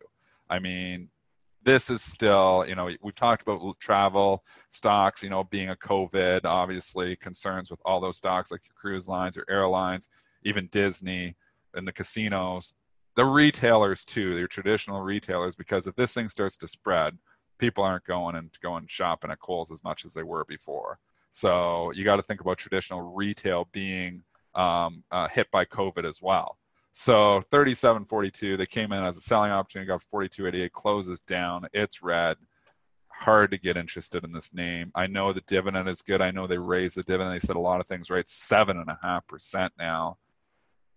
[0.50, 1.10] I mean,
[1.63, 6.45] this is still, you know, we've talked about travel stocks, you know, being a COVID,
[6.45, 10.10] obviously concerns with all those stocks like your cruise lines or airlines,
[10.43, 11.36] even Disney
[11.73, 12.73] and the casinos,
[13.15, 17.17] the retailers too, your traditional retailers, because if this thing starts to spread,
[17.60, 20.99] people aren't going and going shopping at Kohl's as much as they were before.
[21.30, 24.23] So you got to think about traditional retail being
[24.56, 26.58] um, uh, hit by COVID as well.
[26.95, 31.65] So 37.42, they came in as a selling opportunity, got 42.88, closes down.
[31.73, 32.38] It's red.
[33.12, 34.91] Hard to get interested in this name.
[34.93, 36.21] I know the dividend is good.
[36.21, 37.34] I know they raised the dividend.
[37.34, 38.29] They said a lot of things right.
[38.29, 40.17] Seven and a half percent now.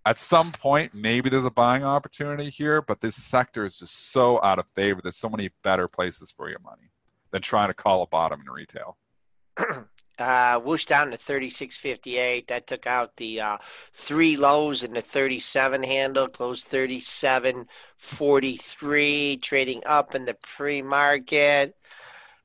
[0.05, 4.41] At some point, maybe there's a buying opportunity here, but this sector is just so
[4.43, 5.01] out of favor.
[5.03, 6.91] There's so many better places for your money
[7.31, 8.99] than trying to call a bottom in retail.
[10.19, 12.47] Uh, whoosh down to 36.58.
[12.47, 13.59] That took out the uh,
[13.93, 21.75] three lows in the 37 handle, closed 37.43, trading up in the pre-market.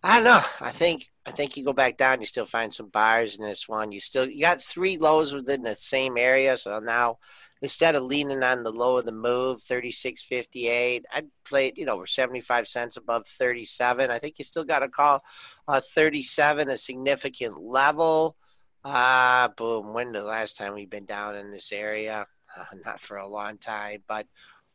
[0.03, 0.41] I don't know.
[0.59, 3.69] I think I think you go back down, you still find some buyers in this
[3.69, 3.91] one.
[3.91, 7.19] You still you got three lows within the same area, so now
[7.61, 11.97] instead of leaning on the low of the move, 36.58, I'd play it, you know,
[11.97, 14.09] we're 75 cents above 37.
[14.09, 15.23] I think you still got to call
[15.67, 18.35] uh, 37 a significant level.
[18.83, 19.93] Ah, uh, boom.
[19.93, 22.25] When the last time we've been down in this area?
[22.57, 24.25] Uh, not for a long time, but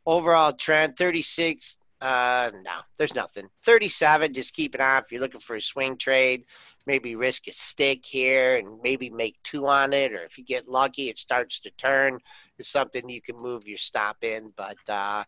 [0.05, 1.77] overall trend 36.
[1.99, 3.49] Uh, no, there's nothing.
[3.63, 5.03] 37, just keep it on.
[5.03, 6.45] If you're looking for a swing trade,
[6.85, 10.13] maybe risk a stick here and maybe make two on it.
[10.13, 12.19] Or if you get lucky, it starts to turn.
[12.59, 14.53] It's something you can move your stop in.
[14.55, 15.23] But uh,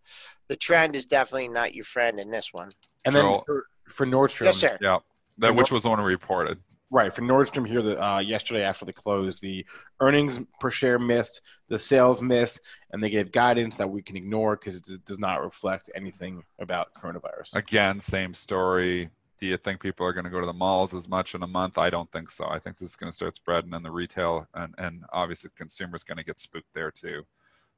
[0.48, 2.72] the trend is definitely not your friend in this one.
[3.06, 4.46] And then for, for Nordstrom.
[4.46, 4.78] Yes, sir.
[4.82, 5.00] Yeah.
[5.40, 6.60] That, which was the one we reported.
[6.92, 9.66] Right for Nordstrom here, the, uh, yesterday after the close, the
[10.00, 14.56] earnings per share missed, the sales missed, and they gave guidance that we can ignore
[14.56, 17.56] because it does not reflect anything about coronavirus.
[17.56, 19.10] Again, same story.
[19.38, 21.48] Do you think people are going to go to the malls as much in a
[21.48, 21.78] month?
[21.78, 22.48] I don't think so.
[22.50, 25.58] I think this is going to start spreading in the retail, and and obviously the
[25.58, 27.24] consumer's going to get spooked there too.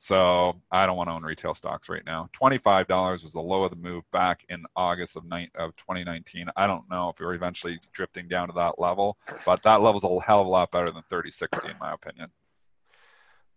[0.01, 2.27] So I don't want to own retail stocks right now.
[2.33, 6.47] Twenty-five dollars was the low of the move back in August of, ni- of 2019.
[6.57, 10.19] I don't know if we're eventually drifting down to that level, but that level's a
[10.21, 12.31] hell of a lot better than 3060 in my opinion.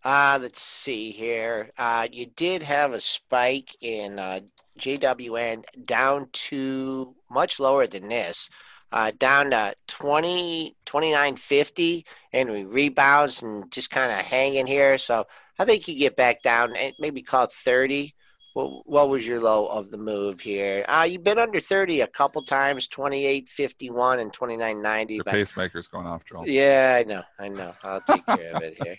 [0.04, 1.70] Uh, let's see here.
[1.78, 4.40] Uh, you did have a spike in uh,
[4.78, 8.50] JWN down to much lower than this,
[8.92, 12.04] uh, down to 20, 29.50,
[12.34, 14.98] and we rebounds and just kind of hanging here.
[14.98, 15.26] So
[15.58, 18.14] I think you get back down, and maybe call it 30.
[18.54, 20.84] Well, what was your low of the move here?
[20.88, 25.10] Uh, you've been under 30 a couple times, 28.51 and 29.90.
[25.10, 26.46] Your but, pacemaker's going off, Joel.
[26.46, 27.22] Yeah, I know.
[27.38, 27.72] I know.
[27.82, 28.96] I'll take care of it here.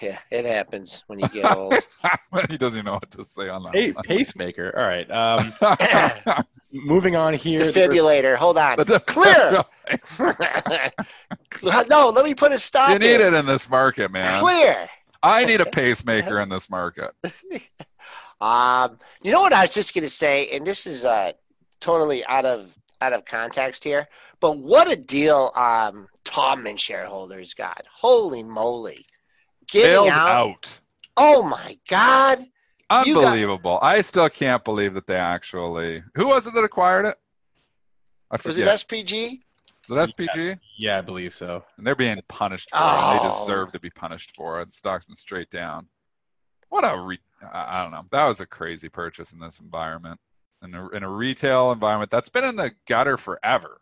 [0.00, 1.74] Yeah, it happens when you get old.
[2.50, 3.74] he doesn't even know what to say on that.
[3.74, 4.72] Hey, pacemaker.
[4.76, 5.10] All right.
[5.10, 7.60] Um, moving on here.
[7.60, 8.36] Defibrillator.
[8.36, 8.76] Hold on.
[8.76, 9.64] Clear.
[11.88, 12.90] no, let me put a stop.
[12.90, 13.34] You need in.
[13.34, 14.40] it in this market, man.
[14.40, 14.88] Clear.
[15.22, 17.12] I need a pacemaker in this market.
[18.42, 21.30] Um, you know what I was just going to say, and this is uh,
[21.80, 24.08] totally out of out of context here,
[24.40, 27.84] but what a deal um, Taubman shareholders got!
[27.88, 29.06] Holy moly!
[29.68, 30.28] Getting out.
[30.28, 30.80] out.
[31.16, 32.44] Oh my God!
[32.90, 33.78] Unbelievable!
[33.80, 33.86] Got...
[33.86, 36.02] I still can't believe that they actually.
[36.16, 37.14] Who was it that acquired it?
[38.28, 39.38] I was it SPG?
[39.88, 40.36] Is it SPG?
[40.36, 41.64] Yeah, yeah, I believe so.
[41.76, 43.16] And they're being punished for oh.
[43.16, 43.20] it.
[43.20, 43.40] They oh.
[43.40, 44.66] deserve to be punished for it.
[44.66, 45.88] The stock's been straight down.
[46.68, 47.18] What a re-
[47.52, 48.04] I don't know.
[48.12, 50.20] That was a crazy purchase in this environment.
[50.62, 53.80] In a, in a retail environment that's been in the gutter forever.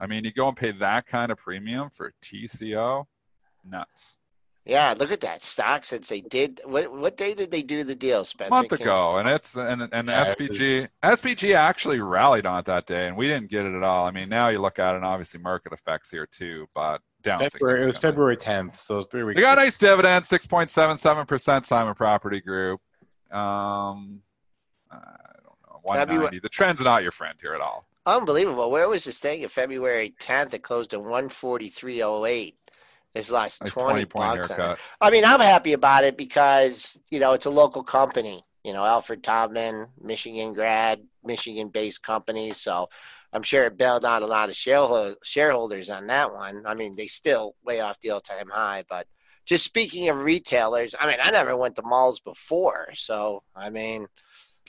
[0.00, 3.04] I mean, you go and pay that kind of premium for TCO,
[3.64, 4.18] nuts.
[4.64, 6.60] Yeah, look at that stock since they did.
[6.64, 8.54] What what day did they do the deal, Spencer?
[8.54, 12.86] A month ago, and it's and and yeah, SPG SPG actually rallied on it that
[12.86, 14.06] day, and we didn't get it at all.
[14.06, 17.40] I mean, now you look at it, and obviously market effects here too, but down.
[17.40, 19.36] February, it was February 10th, so it was three weeks.
[19.36, 21.66] They got a nice dividend, six point seven seven percent.
[21.66, 22.80] Simon Property Group.
[23.32, 24.20] Um,
[24.92, 24.98] I
[25.42, 26.38] don't know, one ninety.
[26.38, 27.88] The trend's not your friend here at all.
[28.06, 28.70] Unbelievable.
[28.70, 29.42] Where was this thing?
[29.42, 32.54] In February 10th, it closed at 143.08
[33.14, 34.48] is lost nice 20, 20 bucks.
[34.48, 34.78] Haircut.
[35.00, 38.42] I mean, I'm happy about it because, you know, it's a local company.
[38.64, 42.52] You know, Alfred Taubman, Michigan grad, Michigan based company.
[42.52, 42.88] So
[43.32, 46.64] I'm sure it bailed out a lot of shareholders on that one.
[46.66, 48.84] I mean, they still way off the all time high.
[48.88, 49.06] But
[49.44, 52.90] just speaking of retailers, I mean, I never went to malls before.
[52.94, 54.06] So, I mean,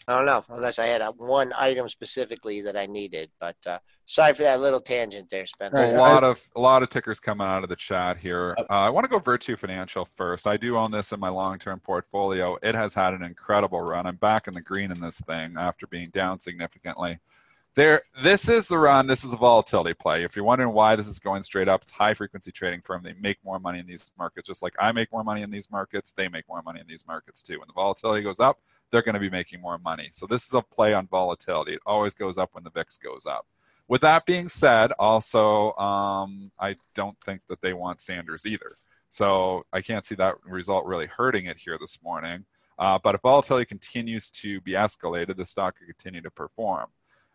[0.08, 3.32] I don't know, unless I had a, one item specifically that I needed.
[3.39, 5.84] But uh, sorry for that little tangent there, Spencer.
[5.84, 8.56] A lot of a lot of tickers coming out of the chat here.
[8.58, 10.45] Uh, I want to go Virtu Financial first.
[10.45, 12.58] I do own this in my long-term portfolio.
[12.62, 14.06] It has had an incredible run.
[14.06, 17.20] I'm back in the green in this thing after being down significantly
[17.76, 20.24] there this is the run this is the volatility play.
[20.24, 23.04] If you're wondering why this is going straight up it's high frequency trading firm.
[23.04, 25.72] They make more money in these markets just like i make more money in these
[25.72, 26.12] markets.
[26.12, 27.60] They make more money in these markets too.
[27.60, 28.60] When the volatility goes up
[28.94, 30.10] they're going to be making more money.
[30.12, 31.74] So this is a play on volatility.
[31.74, 33.48] It always goes up when the vix goes up.
[33.88, 38.78] With that being said, also, um, I don't think that they want Sanders either.
[39.10, 42.46] So I can't see that result really hurting it here this morning.
[42.78, 46.88] Uh, but if volatility continues to be escalated, the stock could continue to perform.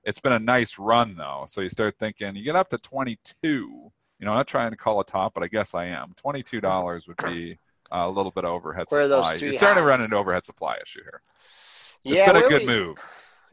[0.08, 3.46] It's been a nice run though, so you start thinking you get up to 22.
[3.48, 6.12] You know, I'm not trying to call a top, but I guess I am.
[6.16, 7.58] Twenty-two dollars would be
[7.92, 9.34] a little bit overhead Where supply.
[9.34, 9.80] You're starting high?
[9.82, 11.20] to run into overhead supply issue here.
[12.04, 12.96] It's yeah, been a good we- move.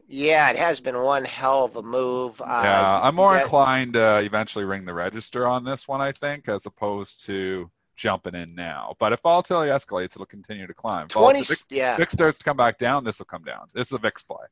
[0.08, 2.40] Yeah, it has been one hell of a move.
[2.40, 6.12] Uh, yeah, I'm more got- inclined to eventually ring the register on this one, I
[6.12, 8.94] think, as opposed to jumping in now.
[8.98, 11.08] But if volatility escalates, it'll continue to climb.
[11.08, 13.66] 20, Volatility- VIX, yeah, VIX starts to come back down, this will come down.
[13.74, 14.46] This is a VIX play.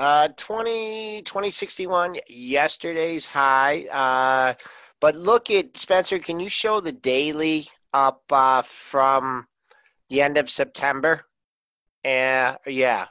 [0.00, 3.84] Uh, 20, 2061, yesterday's high.
[3.92, 4.54] Uh,
[4.98, 6.18] but look at Spencer.
[6.18, 9.46] Can you show the daily up uh, from
[10.08, 11.26] the end of September?
[12.02, 13.08] Uh, yeah,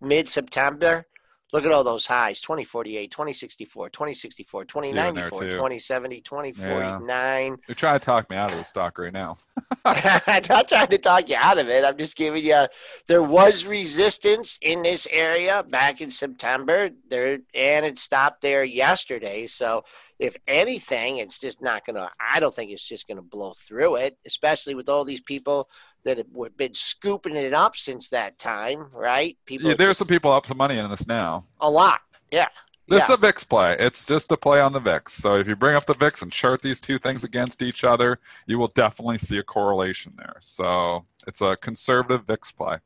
[0.00, 1.04] mid September.
[1.52, 7.58] Look at all those highs 2048, 2064, 2064, 2094, 2070, 2049.
[7.68, 9.36] You're trying to talk me out of the stock right now.
[9.84, 11.84] I'm not trying to talk you out of it.
[11.84, 12.66] I'm just giving you.
[13.06, 19.46] There was resistance in this area back in September, there, and it stopped there yesterday.
[19.46, 19.84] So,
[20.18, 22.08] if anything, it's just not going to.
[22.18, 25.68] I don't think it's just going to blow through it, especially with all these people
[26.04, 29.36] that have been scooping it up since that time, right?
[29.46, 31.44] People, Yeah, are there's just- some people up some money in this now.
[31.60, 32.00] a lot.
[32.30, 32.48] Yeah,
[32.88, 33.14] This is Yeah.
[33.14, 33.76] a VIX play.
[33.78, 35.12] It's just a play on the VIX.
[35.12, 38.18] So if you bring up the VIX and chart these two things against each other,
[38.46, 40.36] you will definitely see a correlation there.
[40.40, 42.78] So it's a conservative VIX play.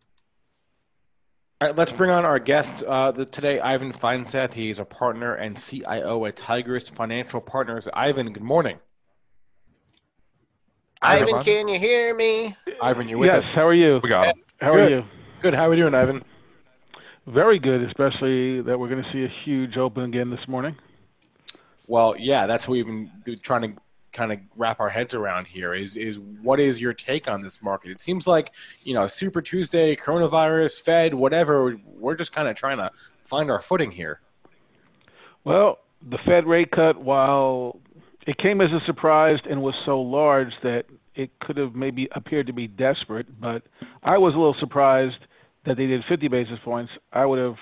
[1.62, 4.52] All right, let's bring on our guest uh, the, today, Ivan Feinseth.
[4.52, 7.88] He's a partner and CIO at Tigress Financial Partners.
[7.94, 8.78] Ivan, good morning.
[11.02, 12.56] Hi, Ivan, can you hear me?
[12.80, 13.50] Ivan, you with yes, us?
[13.54, 14.00] how are you?
[14.02, 14.42] We got him.
[14.60, 14.92] How Good.
[14.92, 15.04] are you?
[15.40, 15.54] Good.
[15.54, 16.24] How are we doing, Ivan?
[17.26, 20.74] Very good, especially that we're going to see a huge open again this morning.
[21.86, 23.80] Well, yeah, that's what we've been trying to
[24.12, 25.74] kind of wrap our heads around here.
[25.74, 27.90] Is is what is your take on this market?
[27.90, 28.52] It seems like
[28.84, 31.78] you know Super Tuesday, coronavirus, Fed, whatever.
[31.84, 32.90] We're just kind of trying to
[33.22, 34.20] find our footing here.
[35.44, 35.78] Well,
[36.08, 37.80] the Fed rate cut, while
[38.26, 42.46] it came as a surprise and was so large that it could have maybe appeared
[42.48, 43.62] to be desperate, but
[44.02, 45.16] I was a little surprised
[45.64, 46.92] that they did 50 basis points.
[47.12, 47.56] I would have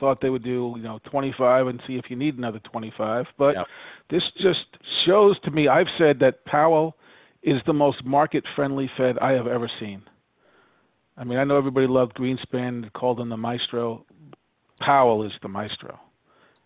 [0.00, 3.26] thought they would do, you know, 25 and see if you need another 25.
[3.38, 3.66] But Yep.
[4.10, 4.66] this just
[5.06, 6.96] shows to me, I've said that Powell
[7.42, 10.02] is the most market friendly Fed I have ever seen.
[11.16, 14.04] I mean, I know everybody loved Greenspan, called him the maestro.
[14.80, 15.98] Powell is the maestro.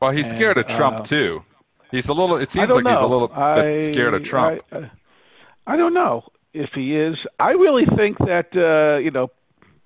[0.01, 1.45] Well, he's And, scared of Trump uh, too.
[1.91, 2.37] He's a little.
[2.37, 4.63] It seems like he's a little I- scared of Trump.
[4.73, 4.91] I,
[5.67, 7.17] I, don't know if he is.
[7.39, 9.31] I really think that uh, you know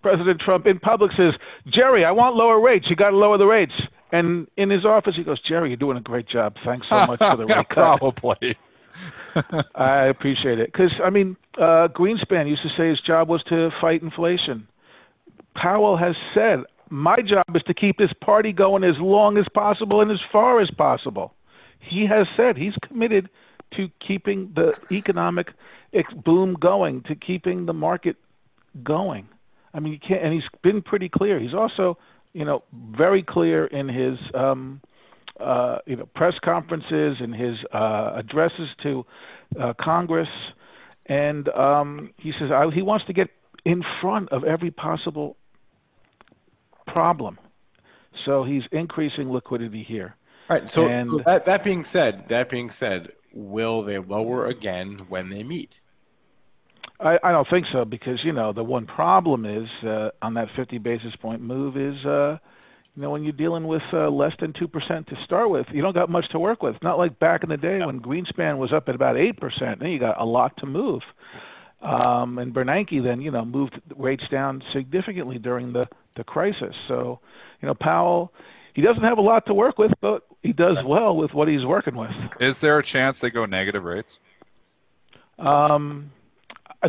[0.03, 1.35] President Trump in public says,
[1.67, 2.87] "Jerry, I want lower rates.
[2.89, 3.73] You got to lower the rates."
[4.13, 6.57] And in his office, he goes, "Jerry, you're doing a great job.
[6.65, 8.57] Thanks so much for the rate cut." probably.
[9.75, 13.71] I appreciate it because I mean, uh, Greenspan used to say his job was to
[13.81, 14.69] fight inflation.
[15.57, 20.01] Powell has said, "My job is to keep this party going as long as possible
[20.01, 21.35] and as far as possible."
[21.87, 23.28] He has said he's committed
[23.76, 25.53] to keeping the economic
[26.24, 28.16] boom going, to keeping the market
[28.82, 29.28] going.
[29.72, 31.39] I mean, you can't, and he's been pretty clear.
[31.39, 31.99] He's also,
[32.32, 34.80] you know, very clear in his, um,
[35.39, 39.05] uh, you know, press conferences and his uh, addresses to
[39.61, 40.28] uh, Congress,
[41.07, 43.30] and um, he says I, he wants to get
[43.64, 45.37] in front of every possible
[46.87, 47.39] problem.
[48.24, 50.14] So he's increasing liquidity here.
[50.51, 50.70] All right.
[50.70, 55.30] So, And- so that that being said, that being said, will they lower again when
[55.30, 55.80] they meet?
[57.01, 60.49] I, I don't think so because you know the one problem is uh, on that
[60.55, 62.38] 50 basis point move is uh,
[62.95, 65.82] you know when you're dealing with uh, less than two percent to start with, you
[65.82, 66.76] don't got much to work with.
[66.82, 69.90] Not like back in the day when Greenspan was up at about eight percent, then
[69.90, 71.03] you got a lot to move.
[71.82, 76.74] Um, and Bernanke then you know moved rates down significantly during the the crisis.
[76.86, 77.18] So
[77.61, 78.32] you know Powell.
[78.74, 81.64] He doesn't have a lot to work with, but he does well with what he's
[81.64, 82.11] working with.
[82.38, 84.20] Is there a chance they go negative rates?
[85.38, 86.12] Um,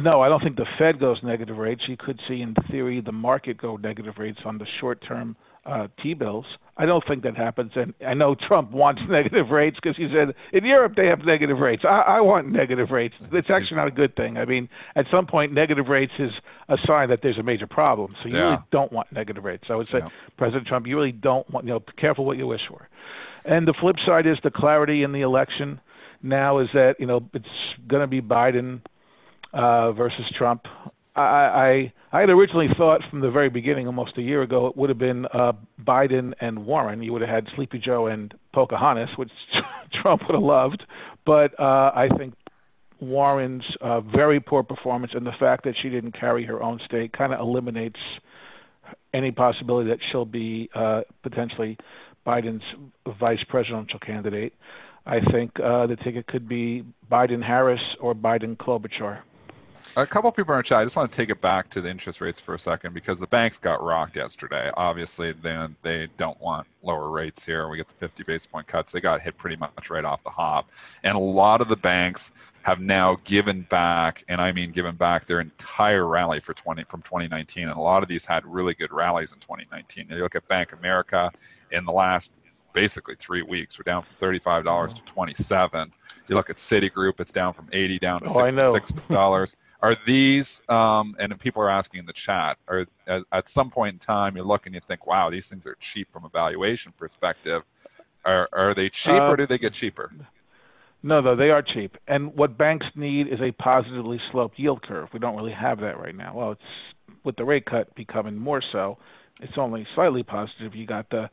[0.01, 1.83] no, I don't think the Fed goes negative rates.
[1.87, 6.45] You could see, in theory, the market go negative rates on the short-term uh, T-bills.
[6.77, 10.35] I don't think that happens, and I know Trump wants negative rates because he said
[10.51, 11.83] in Europe they have negative rates.
[11.85, 13.15] I, I want negative rates.
[13.31, 14.37] It's actually not a good thing.
[14.37, 16.31] I mean, at some point, negative rates is
[16.67, 18.15] a sign that there's a major problem.
[18.21, 18.43] So you Yeah.
[18.43, 19.63] really don't want negative rates.
[19.69, 20.07] I would say, Yeah.
[20.35, 21.65] President Trump, you really don't want.
[21.65, 22.89] You know, be careful what you wish for.
[23.45, 25.79] And the flip side is the clarity in the election
[26.21, 27.45] now is that you know it's
[27.87, 28.81] going to be Biden
[29.53, 30.65] uh, versus Trump,
[31.15, 34.77] I, I I had originally thought from the very beginning, almost a year ago, it
[34.77, 37.01] would have been uh, Biden and Warren.
[37.03, 39.31] You would have had Sleepy Joe and Pocahontas, which
[40.01, 40.83] Trump would have loved.
[41.25, 42.35] But uh, I think
[42.99, 47.11] Warren's uh, very poor performance and the fact that she didn't carry her own state
[47.11, 47.99] kind of eliminates
[49.13, 51.77] any possibility that she'll be uh, potentially
[52.25, 52.63] Biden's
[53.19, 54.53] vice presidential candidate.
[55.05, 59.19] I think uh, the ticket could be Biden Harris or Biden Klobuchar.
[59.97, 60.79] A couple of people in our chat.
[60.79, 63.19] I just want to take it back to the interest rates for a second because
[63.19, 64.69] the banks got rocked yesterday.
[64.75, 67.69] Obviously, they they don't want lower rates here.
[67.69, 68.91] We get the 50 basis point cuts.
[68.91, 70.69] They got hit pretty much right off the hop,
[71.03, 75.27] and a lot of the banks have now given back, and I mean given back
[75.27, 77.69] their entire rally for 20 from 2019.
[77.69, 80.07] And a lot of these had really good rallies in 2019.
[80.09, 81.31] You look at Bank America
[81.71, 82.33] in the last
[82.73, 83.79] basically three weeks.
[83.79, 85.93] We're down from $35 to 27.
[86.27, 88.73] You look at Citigroup, it's down from 80 down to Oh, know.
[88.73, 89.55] $66.
[89.81, 93.93] Are these, um, and people are asking in the chat, are at, at some point
[93.93, 96.93] in time you look and you think, wow, these things are cheap from a valuation
[96.97, 97.63] perspective.
[98.23, 100.11] Are, are they cheap Uh, or do they get cheaper?
[101.03, 101.97] No, though they are cheap.
[102.07, 105.09] And what banks need is a positively sloped yield curve.
[105.13, 106.33] We don't really have that right now.
[106.35, 108.97] Well, it's with the rate cut becoming more so.
[109.39, 110.73] It's only slightly positive.
[110.73, 111.29] You got the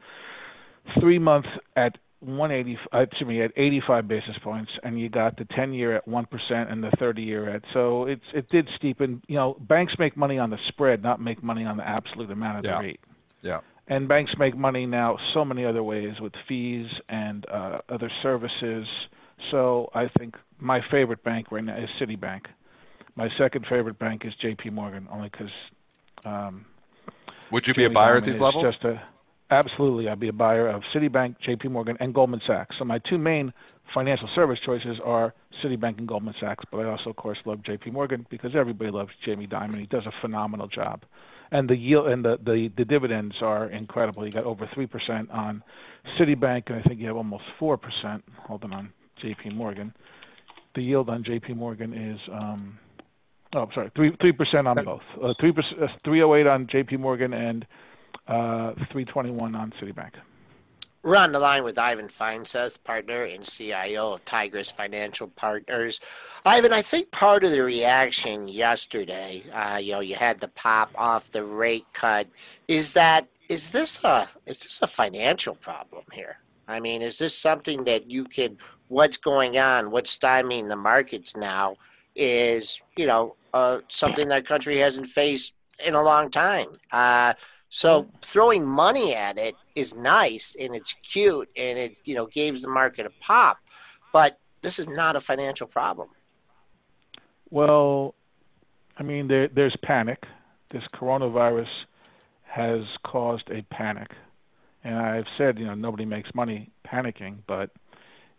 [1.01, 5.45] three month at 180, uh, excuse me, at 85 basis points, and you got the
[5.45, 7.63] 10 year at one percent and the 30 year at.
[7.73, 9.23] So it's it did steepen.
[9.27, 12.59] You know, banks make money on the spread, not make money on the absolute amount
[12.61, 12.79] of Yeah.
[12.79, 13.01] the rate.
[13.43, 13.61] Yeah.
[13.89, 18.87] And banks make money now so many other ways with fees and uh, other services.
[19.51, 22.47] So I think my favorite bank right now is Citibank.
[23.17, 24.71] My second favorite bank is J.P.
[24.71, 25.51] Morgan, only because.
[26.25, 26.65] Um,
[27.51, 28.79] Would you be a Jamie buyer at Dimon these levels?
[29.53, 31.69] Absolutely, I'd be a buyer of Citibank, J.P.
[31.69, 32.75] Morgan, and Goldman Sachs.
[32.79, 33.53] So my two main
[33.93, 36.65] financial service choices are Citibank and Goldman Sachs.
[36.73, 37.91] But I also, of course, love J.P.
[37.91, 39.79] Morgan because everybody loves Jamie Dimon.
[39.79, 41.03] He does a phenomenal job,
[41.51, 44.27] and the yield and the the, the dividends are incredible.
[44.27, 45.63] You got over three percent on
[46.19, 48.25] Citibank, and I think you have almost four percent.
[48.47, 48.91] Holding on
[49.21, 49.51] J.P.
[49.51, 49.93] Morgan.
[50.75, 51.53] The yield on J.P.
[51.53, 52.19] Morgan is.
[52.33, 52.79] Um,
[53.55, 55.03] Oh, I'm sorry, three three percent on both.
[55.23, 56.97] Uh, Three percent, three oh eight on J.P.
[56.97, 57.67] Morgan and
[58.33, 60.13] uh, three twenty one on Citibank.
[61.03, 65.99] We're on the line with Ivan Feinseth, partner and CIO of Tigress Financial Partners.
[66.45, 70.93] Ivan, I think part of the reaction yesterday, uh, you know, you had the pop
[70.95, 72.29] off the rate cut.
[72.69, 76.39] Is that is this a is this a financial problem here?
[76.69, 78.57] I mean, is this something that you can?
[78.89, 79.91] What's going on?
[79.91, 81.77] What's stymieing the markets now?
[82.15, 85.53] Is you know uh, something that country hasn't faced
[85.85, 86.69] in a long time.
[86.93, 87.35] Uh,
[87.75, 92.61] so throwing money at it is nice and it's cute and it you know gives
[92.61, 93.57] the market a pop,
[94.13, 96.11] but this is not a financial problem.
[97.49, 98.15] Well,
[98.99, 100.23] I mean, there, there's panic.
[100.71, 101.69] This coronavirus
[102.43, 104.11] has caused a panic,
[104.85, 107.71] and I've said, you know, nobody makes money panicking, but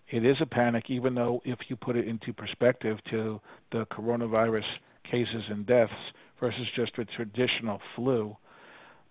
[0.09, 4.77] it is a panic, even though if you put it into perspective to the coronavirus
[5.09, 5.91] cases and deaths
[6.39, 8.37] versus just a traditional flu.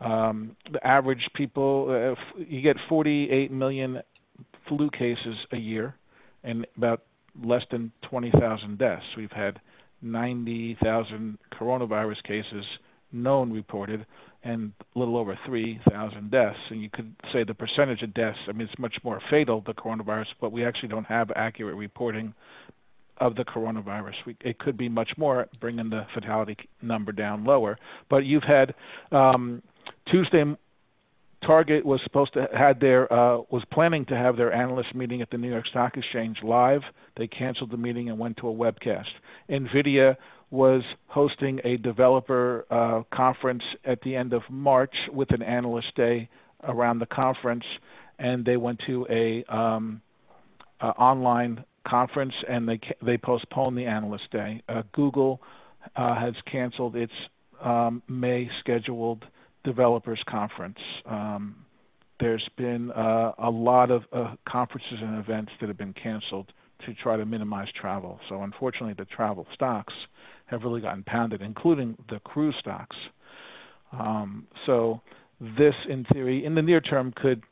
[0.05, 4.03] Um, the average people, uh, you get 48 million
[4.68, 5.94] flu cases a year,
[6.44, 7.03] and about
[7.42, 9.05] less than 20,000 deaths.
[9.16, 9.61] We've had
[10.03, 12.64] 90,000 coronavirus cases
[13.12, 14.07] known reported,
[14.42, 16.59] and a little over 3,000 deaths.
[16.70, 19.74] And you could say the percentage of deaths, I mean, it's much more fatal, the
[19.74, 22.34] coronavirus, but we actually don't have accurate reporting
[23.18, 24.14] of the coronavirus.
[24.26, 27.78] We, it could be much more, bringing the fatality number down lower.
[28.11, 28.74] But you've had
[29.12, 29.62] um,
[30.11, 30.45] Tuesday.
[31.45, 35.30] Target was supposed to had their uh, was planning to have their analyst meeting at
[35.30, 36.83] the New York Stock Exchange live.
[37.16, 39.09] They canceled the meeting and went to a webcast.
[39.49, 40.16] Nvidia
[40.51, 46.28] was hosting a developer uh, conference at the end of March with an analyst day
[46.62, 47.64] around the conference,
[48.20, 50.01] and they went to a um,
[50.80, 54.62] online conference and they they postponed the analyst day.
[54.68, 55.41] Uh, Google
[55.97, 57.12] uh, has canceled its
[57.62, 59.24] um, May scheduled
[59.64, 60.78] developers conference.
[61.06, 61.64] Um,
[62.20, 66.52] there's been uh, a lot of uh, conferences and events that have been canceled
[66.86, 68.20] to try to minimize travel.
[68.28, 69.94] So unfortunately, the travel stocks
[70.46, 72.96] have really gotten pounded, including the cruise stocks.
[73.92, 75.00] Um, so
[75.40, 77.42] this, in theory, in the near term, could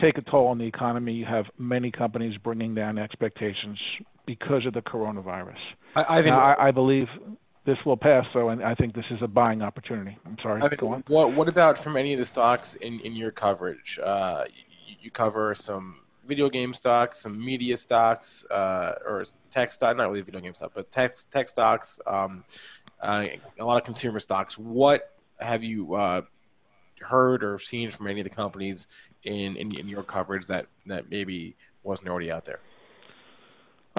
[0.00, 1.12] take a toll on the economy.
[1.12, 3.78] You have many companies bringing down expectations
[4.26, 5.58] because of the coronavirus.
[5.96, 7.08] I, Now, I, I believe
[7.64, 10.18] this will pass, though, and I think this is a buying opportunity.
[10.26, 10.60] I'm sorry.
[10.62, 11.04] Ivan, Go on.
[11.08, 13.98] what what about from any of the stocks in, in your coverage?
[14.02, 14.44] Uh,
[14.86, 15.96] you, you cover some
[16.26, 20.72] video game stocks, some media stocks, uh, or tech stock, not really video game stock,
[20.74, 21.98] but tech tech stocks.
[22.06, 22.44] Um,
[23.00, 23.26] uh,
[23.58, 24.58] a lot of consumer stocks.
[24.58, 26.22] What have you uh,
[27.00, 28.86] heard or seen from any of the companies
[29.24, 32.60] in, in, in your coverage that that maybe wasn't already out there?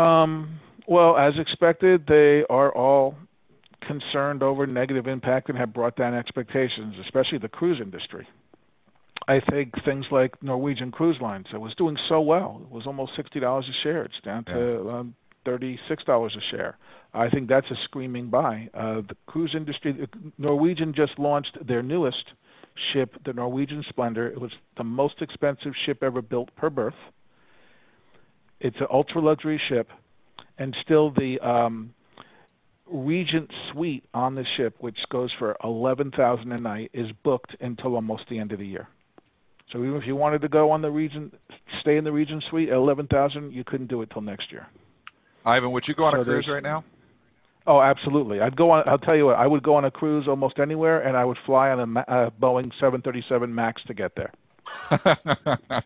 [0.03, 3.16] Um, well, as expected, they are all
[3.88, 8.28] concerned over negative impact and have brought down expectations, especially the cruise industry.
[9.28, 12.62] I think things like Norwegian Cruise Lines, it was doing so well.
[12.64, 14.04] It was almost sixty dollars a share.
[14.04, 15.16] It's down to um,
[15.46, 16.78] thirty-six dollars a share.
[17.14, 18.70] I think that's a screaming buy.
[18.74, 20.08] Uh, the cruise industry,
[20.38, 22.26] Norwegian just launched their newest
[22.92, 24.28] ship, the Norwegian Splendor.
[24.28, 26.94] It was the most expensive ship ever built per berth.
[28.60, 29.90] It's an ultra luxury ship,
[30.58, 31.94] and still the um,
[32.88, 37.96] Regent Suite on the ship, which goes for eleven thousand a night, is booked until
[37.96, 38.88] almost the end of the year.
[39.72, 41.34] So even if you wanted to go on the Regent,
[41.82, 44.68] stay in the Regent Suite at eleven thousand, you couldn't do it till next year.
[45.46, 46.84] Ivan, would you go on So a cruise right now?
[47.68, 48.42] Oh, absolutely.
[48.42, 48.88] I'd go on.
[48.88, 49.38] I'll tell you what.
[49.38, 52.28] I would go on a cruise almost anywhere, and I would fly on a, a
[52.28, 54.32] uh, Boeing 737 Max to get there.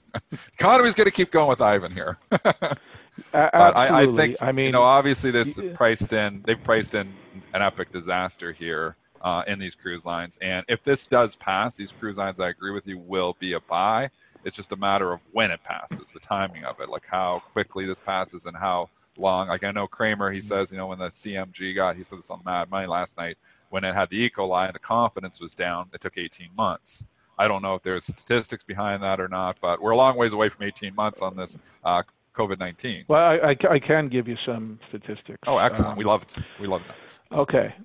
[0.59, 2.17] Economy's going to keep going with Ivan here.
[3.33, 7.13] I, I think I mean, you know obviously this priced in they've priced in
[7.53, 10.37] an epic disaster here uh, in these cruise lines.
[10.41, 13.59] And if this does pass these cruise lines I agree with you will be a
[13.59, 14.09] buy.
[14.43, 17.85] It's just a matter of when it passes the timing of it like how quickly
[17.85, 19.47] this passes and how long.
[19.47, 22.31] Like I know Cramer he says you know when the CMG got he said this
[22.31, 23.37] on Mad Money last night
[23.69, 24.29] when it had the E.
[24.29, 25.89] coli the confidence was down.
[25.93, 27.07] It took 18 months.
[27.37, 30.33] I don't know if there's statistics behind that or not but we're a long ways
[30.33, 32.03] away from 18 months on this uh,
[32.39, 35.39] COVID-19 well, I, I, I can give you some statistics.
[35.45, 35.91] Oh, excellent.
[35.91, 36.43] Um, we love it.
[36.59, 37.19] We love numbers.
[37.31, 37.75] Okay.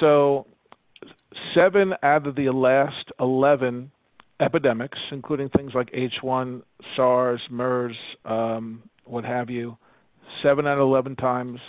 [0.00, 0.46] So,
[1.54, 3.90] seven out of the last 11
[4.40, 6.62] epidemics, including things like H1,
[6.96, 9.76] SARS, MERS, um, what have you,
[10.42, 11.60] seven out of 11 times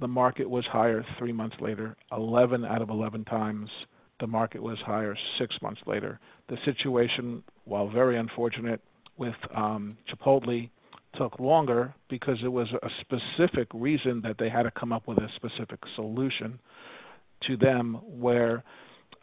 [0.00, 1.96] the market was higher three months later.
[2.10, 3.70] 11 out of 11 times
[4.20, 6.18] the market was higher six months later.
[6.48, 8.80] The situation, while very unfortunate,
[9.16, 10.70] with um, Chipotle
[11.16, 15.18] took longer because it was a specific reason that they had to come up with
[15.18, 16.58] a specific solution
[17.46, 18.62] to them where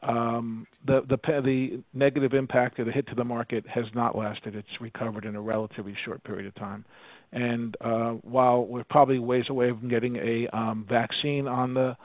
[0.04, 4.56] um, the the the negative impact of the hit to the market has not lasted.
[4.56, 6.86] It's recovered in a relatively short period of time.
[7.32, 11.96] And uh, while we're probably ways away from getting a um, vaccine on the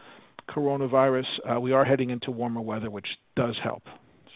[0.48, 3.06] coronavirus, uh, we are heading into warmer weather, which
[3.36, 3.84] does help.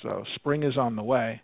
[0.02, 1.42] So spring is on the way,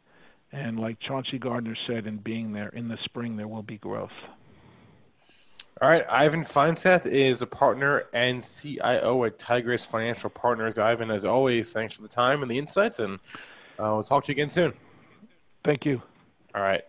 [0.54, 4.12] and like Chauncey Gardiner said, in being there in the spring, there will be growth.
[5.82, 10.78] All right, Ivan Feinseth is a partner and CIO at Tigress Financial Partners.
[10.78, 13.14] Ivan, as always, thanks for the time and the insights, and
[13.80, 14.72] uh, we'll talk to you again soon.
[15.64, 16.00] Thank you.
[16.54, 16.82] All right.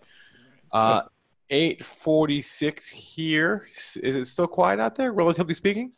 [0.71, 1.01] Uh,
[1.49, 3.67] 846 here.
[3.73, 5.91] Is it still quiet out there, relatively speaking?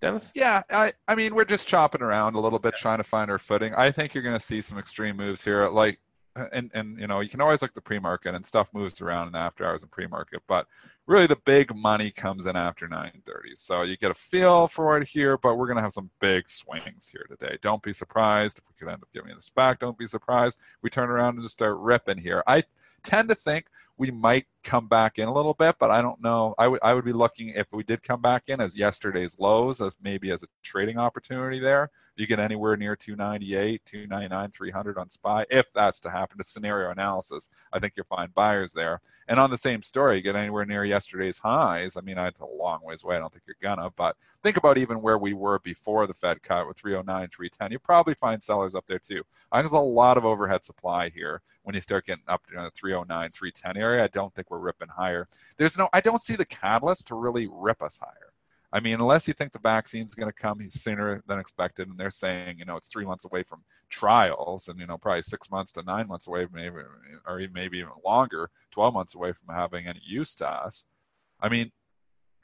[0.00, 0.32] Dennis?
[0.34, 3.38] Yeah, I, I mean, we're just chopping around a little bit, trying to find our
[3.38, 3.74] footing.
[3.74, 5.68] I think you're going to see some extreme moves here.
[5.68, 6.00] Like,
[6.34, 9.00] Uh, and and you know, you can always look at the pre-market and stuff moves
[9.00, 10.66] around in after hours and pre-market, but
[11.06, 13.54] really the big money comes in after 9:30.
[13.54, 16.48] So you get a feel for it here, but we're going to have some big
[16.48, 17.58] swings here today.
[17.60, 19.78] Don't be surprised if we could end up giving this back.
[19.78, 22.42] Don't be surprised we turn around and just start ripping here.
[22.46, 22.64] I
[23.02, 23.66] tend to think
[23.98, 26.54] we might come back in a little bit, but I don't know.
[26.58, 29.80] I would I would be looking if we did come back in as yesterday's lows,
[29.80, 31.90] as maybe as a trading opportunity there.
[32.14, 36.36] You get anywhere near 298, 299, 300 on SPY, if that's to happen.
[36.38, 39.00] To scenario analysis, I think you'll find buyers there.
[39.28, 41.96] And on the same story, you get anywhere near yesterday's highs.
[41.96, 43.16] I mean, it's a long ways away.
[43.16, 46.42] I don't think you're gonna, but think about even where we were before the Fed
[46.42, 47.72] cut with 309, 310.
[47.72, 49.22] You probably find sellers up there too.
[49.50, 52.52] I think there's a lot of overhead supply here when you start getting up to
[52.54, 54.04] the 309, 310 area.
[54.04, 55.26] I don't think we're ripping higher.
[55.56, 58.32] There's no, I don't see the catalyst to really rip us higher.
[58.74, 61.98] I mean, unless you think the vaccine's is going to come sooner than expected, and
[61.98, 65.50] they're saying, you know, it's three months away from trials, and you know, probably six
[65.50, 66.76] months to nine months away, maybe,
[67.26, 70.86] or even maybe even longer, twelve months away from having any use to us.
[71.38, 71.70] I mean,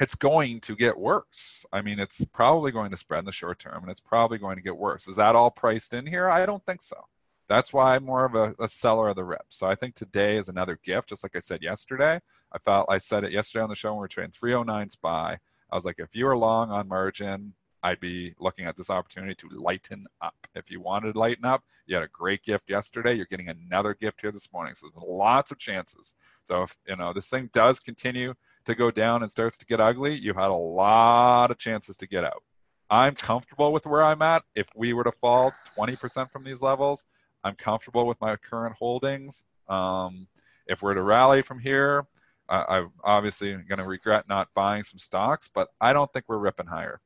[0.00, 1.64] it's going to get worse.
[1.72, 4.56] I mean, it's probably going to spread in the short term, and it's probably going
[4.56, 5.08] to get worse.
[5.08, 6.28] Is that all priced in here?
[6.28, 7.06] I don't think so.
[7.48, 9.46] That's why I'm more of a, a seller of the rip.
[9.48, 12.20] So I think today is another gift, just like I said yesterday.
[12.52, 15.38] I felt I said it yesterday on the show when we were trading 309 SPY.
[15.70, 19.34] I was like, if you were long on margin, I'd be looking at this opportunity
[19.36, 20.34] to lighten up.
[20.54, 23.14] If you wanted to lighten up, you had a great gift yesterday.
[23.14, 24.74] You're getting another gift here this morning.
[24.74, 26.14] So there's lots of chances.
[26.42, 28.34] So if you know this thing does continue
[28.64, 32.06] to go down and starts to get ugly, you had a lot of chances to
[32.06, 32.42] get out.
[32.90, 34.42] I'm comfortable with where I'm at.
[34.54, 37.06] If we were to fall 20% from these levels,
[37.44, 39.44] I'm comfortable with my current holdings.
[39.68, 40.26] Um,
[40.66, 42.06] if we're to rally from here,
[42.48, 46.38] uh, I'm obviously going to regret not buying some stocks, but I don't think we're
[46.38, 47.00] ripping higher.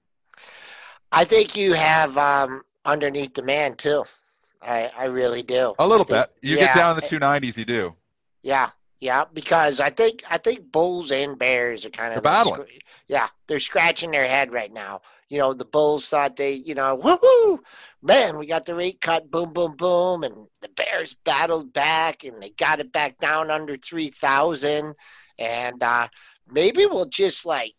[1.10, 4.04] I think you have um, underneath demand too.
[4.62, 5.74] I, I really do.
[5.78, 6.48] A little think, bit.
[6.48, 7.94] You yeah, get down in the two nineties, you do.
[8.42, 8.70] Yeah,
[9.00, 12.68] yeah, because I think I think Bulls and Bears are kind of like battling.
[13.08, 15.00] yeah, they're scratching their head right now.
[15.32, 17.60] You know, the Bulls thought they, you know, woohoo,
[18.02, 22.42] man, we got the rate cut, boom, boom, boom, and the Bears battled back and
[22.42, 24.94] they got it back down under three thousand,
[25.38, 26.08] and uh,
[26.46, 27.72] maybe we'll just like.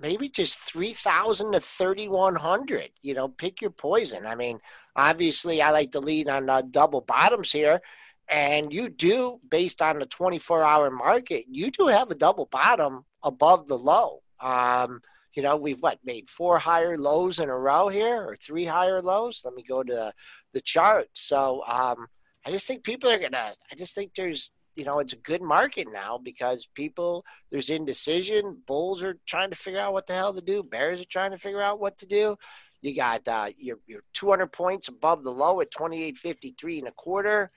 [0.00, 2.90] Maybe just three thousand to thirty one hundred.
[3.00, 4.26] You know, pick your poison.
[4.26, 4.58] I mean,
[4.96, 7.80] obviously, I like to lead on uh, double bottoms here,
[8.28, 13.04] and you do based on the 24 hour market you do have a double bottom
[13.22, 15.00] above the low um,
[15.34, 19.02] you know we've what made four higher lows in a row here or three higher
[19.02, 19.42] lows?
[19.44, 20.12] Let me go to
[20.52, 21.08] the, chart.
[21.14, 22.06] So um,
[22.46, 25.42] i just think people are gonna i just think there's you know it's a good
[25.42, 28.62] market now because people there's indecision.
[28.66, 30.62] Bulls are trying to figure out what the hell to do.
[30.62, 32.36] Bears are trying to figure out what to do.
[32.82, 37.50] You got uh, your, your 200 points above the low at 28.53 and a quarter.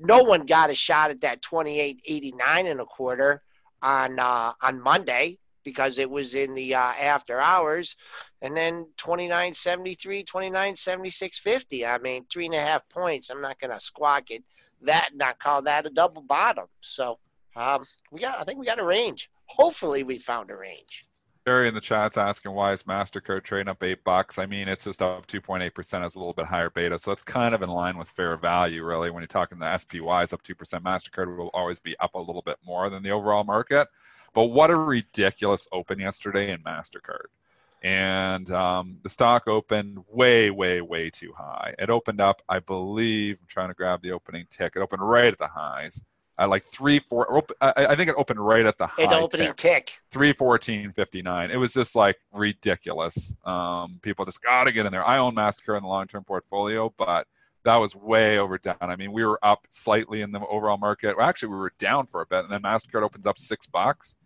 [0.00, 2.32] No one got a shot at that 28.89
[2.68, 3.42] and a quarter
[3.80, 7.96] on uh, on Monday because it was in the uh, after hours,
[8.40, 11.88] and then 29.73, 29.76.50.
[11.88, 13.30] I mean, three and a half points.
[13.30, 14.44] I'm not going to squawk it
[14.82, 16.66] that, not call that a double bottom.
[16.80, 17.18] So
[17.56, 19.30] um, we got, I think we got a range.
[19.46, 21.04] Hopefully, we found a range.
[21.46, 24.38] Jerry in the chat's asking why is Mastercard trading up eight bucks?
[24.38, 26.04] I mean, it's just up 2.8 percent.
[26.04, 28.84] It's a little bit higher beta, so it's kind of in line with fair value,
[28.84, 29.10] really.
[29.10, 32.20] When you're talking the SPY is up two percent, Mastercard will always be up a
[32.20, 33.88] little bit more than the overall market.
[34.34, 37.26] But what a ridiculous open yesterday in Mastercard,
[37.82, 41.74] and um, the stock opened way, way, way too high.
[41.78, 43.40] It opened up, I believe.
[43.40, 44.72] I'm trying to grab the opening tick.
[44.76, 46.02] It opened right at the highs.
[46.38, 47.44] At like three, four.
[47.60, 49.02] I, I think it opened right at the high.
[49.02, 50.00] An opening tick.
[50.12, 50.18] tick.
[50.18, 51.50] 314.59.
[51.50, 53.36] It was just like ridiculous.
[53.44, 55.04] Um, people just got to get in there.
[55.04, 57.26] I own Mastercard in the long term portfolio, but
[57.64, 58.76] that was way overdone.
[58.80, 61.16] I mean, we were up slightly in the overall market.
[61.16, 64.16] Well, actually, we were down for a bit, and then Mastercard opens up six bucks.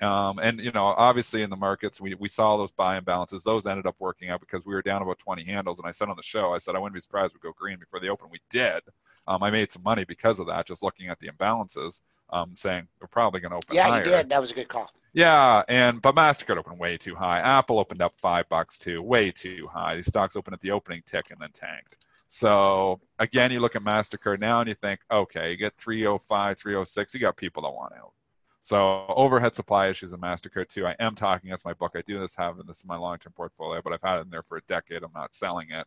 [0.00, 3.42] Um, and you know, obviously in the markets, we, we saw those buy imbalances.
[3.42, 5.78] Those ended up working out because we were down about 20 handles.
[5.78, 7.78] And I said on the show, I said I wouldn't be surprised we go green
[7.78, 8.28] before the open.
[8.30, 8.82] We did.
[9.26, 12.88] Um, I made some money because of that, just looking at the imbalances, um, saying
[13.00, 13.98] we're probably going to open Yeah, higher.
[14.04, 14.28] you did.
[14.30, 14.90] That was a good call.
[15.12, 17.40] Yeah, and but Mastercard opened way too high.
[17.40, 19.96] Apple opened up five bucks too, way too high.
[19.96, 21.96] These stocks opened at the opening tick and then tanked.
[22.28, 27.14] So again, you look at Mastercard now and you think, okay, you get 305, 306,
[27.14, 28.12] you got people that want out.
[28.60, 30.86] So overhead supply issues in Mastercard too.
[30.86, 31.50] I am talking.
[31.50, 31.92] That's my book.
[31.94, 34.42] I do this having this is my long-term portfolio, but I've had it in there
[34.42, 35.02] for a decade.
[35.02, 35.86] I'm not selling it.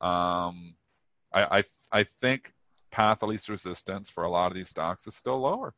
[0.00, 0.74] Um,
[1.32, 2.52] I, I I think
[2.90, 5.74] path of least resistance for a lot of these stocks is still lower.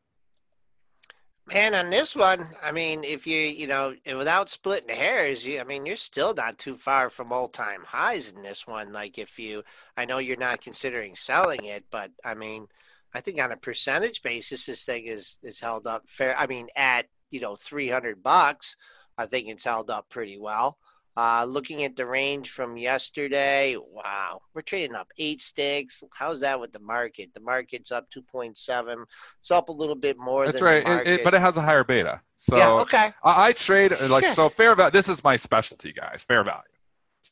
[1.52, 5.64] Man, on this one, I mean, if you, you know, without splitting hairs, you, I
[5.64, 8.94] mean, you're still not too far from all time highs in this one.
[8.94, 9.62] Like, if you,
[9.94, 12.66] I know you're not considering selling it, but I mean,
[13.14, 16.36] I think on a percentage basis, this thing is is held up fair.
[16.36, 18.76] I mean, at you know, 300 bucks,
[19.18, 20.78] I think it's held up pretty well.
[21.16, 26.02] Uh, looking at the range from yesterday, wow, we're trading up eight sticks.
[26.12, 27.32] How's that with the market?
[27.32, 29.04] The market's up 2.7.
[29.38, 30.44] It's up a little bit more.
[30.44, 32.20] That's than right, The it, it, but it has a higher beta.
[32.34, 33.10] So yeah, okay.
[33.22, 34.32] I, I trade like Yeah.
[34.32, 34.90] so fair value.
[34.90, 36.24] This is my specialty, guys.
[36.24, 36.62] Fair value.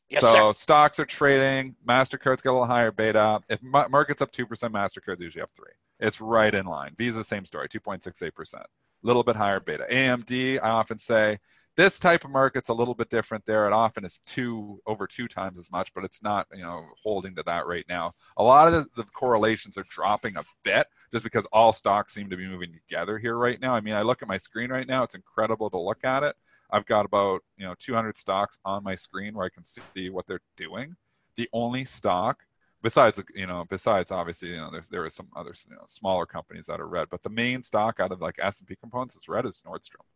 [0.09, 0.53] Yes, so sir.
[0.53, 1.77] stocks are trading.
[1.87, 3.41] Mastercard's got a little higher beta.
[3.49, 5.73] If ma- market's up two percent, Mastercard's usually up three.
[6.01, 6.95] It's right in line.
[6.97, 8.65] Visa same story, two point six eight percent.
[8.65, 9.87] A little bit higher beta.
[9.91, 11.39] AMD, I often say
[11.77, 13.67] this type of market's a little bit different there.
[13.67, 17.35] It often is two over two times as much, but it's not you know holding
[17.37, 18.13] to that right now.
[18.37, 22.29] A lot of the, the correlations are dropping a bit just because all stocks seem
[22.31, 23.75] to be moving together here right now.
[23.75, 26.37] I mean, I look at my screen right now; it's incredible to look at it.
[26.73, 30.27] I've got about you know 200 stocks on my screen where I can see what
[30.27, 30.97] they're doing.
[31.37, 32.45] The only stock,
[32.83, 36.81] besides you know, besides obviously you know, there's some other you know, smaller companies that
[36.81, 39.45] are red, but the main stock out of like S and P components is red
[39.45, 40.07] is Nordstrom.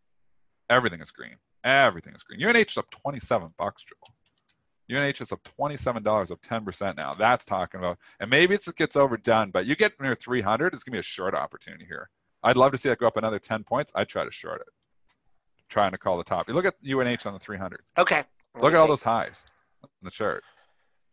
[0.69, 1.37] Everything is green.
[1.63, 2.43] Everything is green.
[2.43, 4.15] UNH is up 27 bucks, Joel.
[4.89, 7.13] UNH is up $27, up 10% now.
[7.13, 10.93] That's talking about, and maybe it gets overdone, but you get near 300, it's going
[10.93, 12.09] to be a short opportunity here.
[12.45, 13.91] I'd love to see that go up another 10 points.
[13.97, 14.69] I'd try to short it.
[15.69, 16.49] Trying to call the top.
[16.49, 17.81] You look at UNH on the 300.
[17.99, 18.23] Okay.
[18.61, 19.45] Look at all those highs
[19.83, 20.43] in the chart.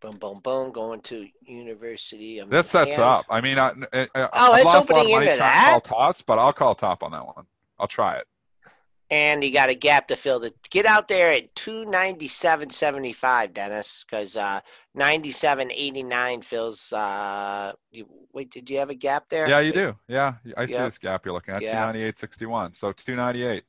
[0.02, 0.72] Boom, boom, boom.
[0.72, 3.10] Going to University of This sets Miami.
[3.20, 3.26] up.
[3.30, 5.68] I mean, I, I, Oh, I've it's lost a lot of money trying to that?
[5.70, 7.46] call tops, but I'll call top on that one.
[7.80, 8.26] I'll try it.
[9.10, 10.40] And you got a gap to fill.
[10.40, 14.62] The get out there at two ninety seven seventy five, Dennis, because uh,
[14.96, 16.92] ninety seven eighty nine fills.
[16.92, 19.48] Uh, you, wait, did you have a gap there?
[19.48, 19.96] Yeah, you do.
[20.08, 20.86] Yeah, I see Yeah.
[20.86, 21.92] this gap you're looking at, Yeah.
[21.94, 22.74] 298.61.
[22.74, 23.64] So 298.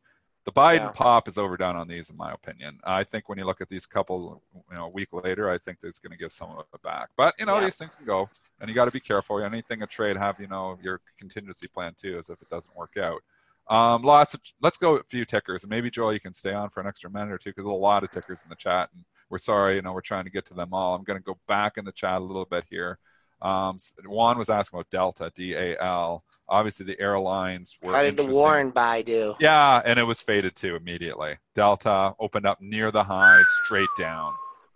[0.45, 0.93] The Biden Yeah.
[0.93, 2.79] pop is overdone on these, in my opinion.
[2.85, 5.81] I think when you look at these couple, you know, a week later, I think
[5.81, 7.09] there's going to give some of it back.
[7.17, 7.65] But you know, Yeah.
[7.65, 8.29] these things can go,
[8.61, 9.43] and you got to be careful.
[9.43, 12.97] Anything a trade have, you know, your contingency plan too, as if it doesn't work
[12.99, 13.23] out.
[13.69, 16.69] Um, lots of let's go a few tickers, and maybe Joel, you can stay on
[16.69, 18.91] for an extra minute or two because there's a lot of tickers in the chat,
[18.93, 20.95] and we're sorry, you know, we're trying to get to them all.
[20.95, 22.99] I'm going to go back in the chat a little bit here.
[23.43, 23.77] Um,
[24.07, 26.25] Juan was asking about Delta, D A L.
[26.49, 28.27] Obviously, the airlines were How did the.
[28.27, 29.35] Warren buy do?
[29.41, 31.39] Yeah, and it was faded too immediately.
[31.55, 34.35] Delta opened up near the high, straight down.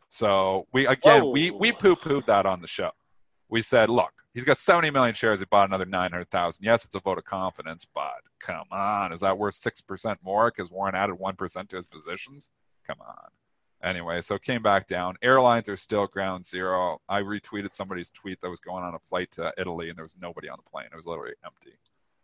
[0.09, 1.79] So we again we we Whoa.
[1.79, 2.91] poo pooed that on the show.
[3.51, 5.41] We said, look, he's got 70 million shares.
[5.41, 6.63] He bought another 900,000.
[6.63, 10.51] Yes, it's a vote of confidence, but come on, is that worth six percent more
[10.51, 12.51] because Warren added one percent to his positions?
[12.87, 13.31] Come on.
[13.83, 15.15] Anyway, so came back down.
[15.23, 17.01] Airlines are still ground zero.
[17.09, 20.17] I retweeted somebody's tweet that was going on a flight to Italy, and there was
[20.21, 20.89] nobody on the plane.
[20.93, 21.79] It was literally empty.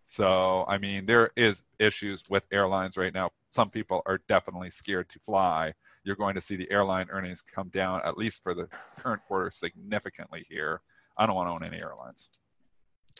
[0.04, 3.30] So, I mean, there is issues with airlines right now.
[3.50, 5.74] Some people are definitely scared to fly.
[6.02, 9.50] You're going to see the airline earnings come down, at least for the current quarter,
[9.50, 10.82] significantly here.
[11.16, 12.28] I don't want to own any airlines.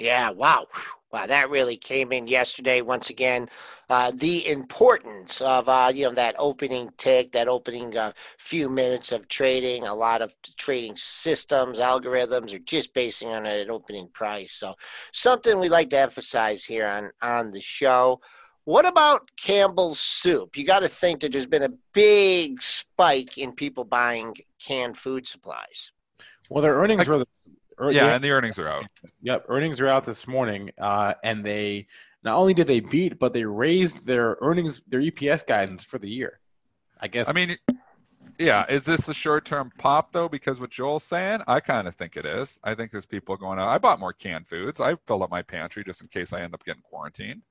[0.00, 0.66] Yeah, wow.
[1.12, 2.80] Wow, that really came in yesterday.
[2.80, 3.48] Once again,
[3.88, 9.12] uh, the importance of uh, you know that opening tick, that opening uh, few minutes
[9.12, 9.86] of trading.
[9.86, 14.50] A lot of trading systems, algorithms are just basing on an opening price.
[14.50, 14.74] So
[15.12, 18.20] something we like to emphasize here on on the show.
[18.64, 20.56] What about Campbell's soup?
[20.56, 25.28] You got to think that there's been a big spike in people buying canned food
[25.28, 25.92] supplies.
[26.50, 27.18] Well, their earnings were.
[27.18, 27.48] This,
[27.80, 28.86] er, Yeah, and the earnings are out.
[29.22, 31.86] Yep, earnings are out this morning, uh, and they
[32.22, 36.08] not only did they beat, but they raised their earnings, their EPS guidance for the
[36.08, 36.40] year.
[37.00, 37.28] I guess.
[37.28, 37.56] I mean,
[38.38, 40.28] yeah, is this a short term pop though?
[40.28, 42.58] Because what Joel's saying, I kind of think it is.
[42.64, 43.68] I think there's people going out.
[43.68, 44.80] I bought more canned foods.
[44.80, 47.42] I filled up my pantry just in case I end up getting quarantined.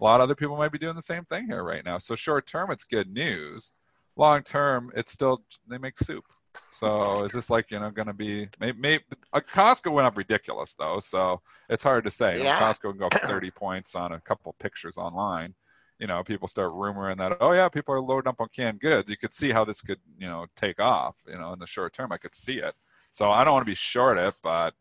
[0.00, 1.98] A lot of other people might be doing the same thing here right now.
[1.98, 3.72] So short term, it's good news.
[4.16, 6.24] Long term, it's still they make soup.
[6.70, 10.16] So is this like you know going to be maybe, maybe uh, Costco went up
[10.16, 12.42] ridiculous though, so it's hard to say.
[12.42, 12.58] Yeah.
[12.58, 15.54] Costco can go up 30 points on a couple pictures online
[16.00, 19.10] you know, people start rumoring that, oh yeah, people are loading up on canned goods.
[19.10, 21.92] You could see how this could, you know, take off, you know, in the short
[21.92, 22.10] term.
[22.10, 22.74] I could see it.
[23.10, 24.72] So I don't want to be short it, but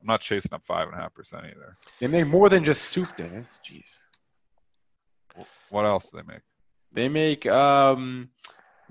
[0.00, 1.76] I'm not chasing up five and a half percent either.
[2.00, 3.60] they make more than just soup, Dennis.
[3.68, 5.44] Jeez.
[5.68, 6.42] What else do they make?
[6.90, 8.30] They make um,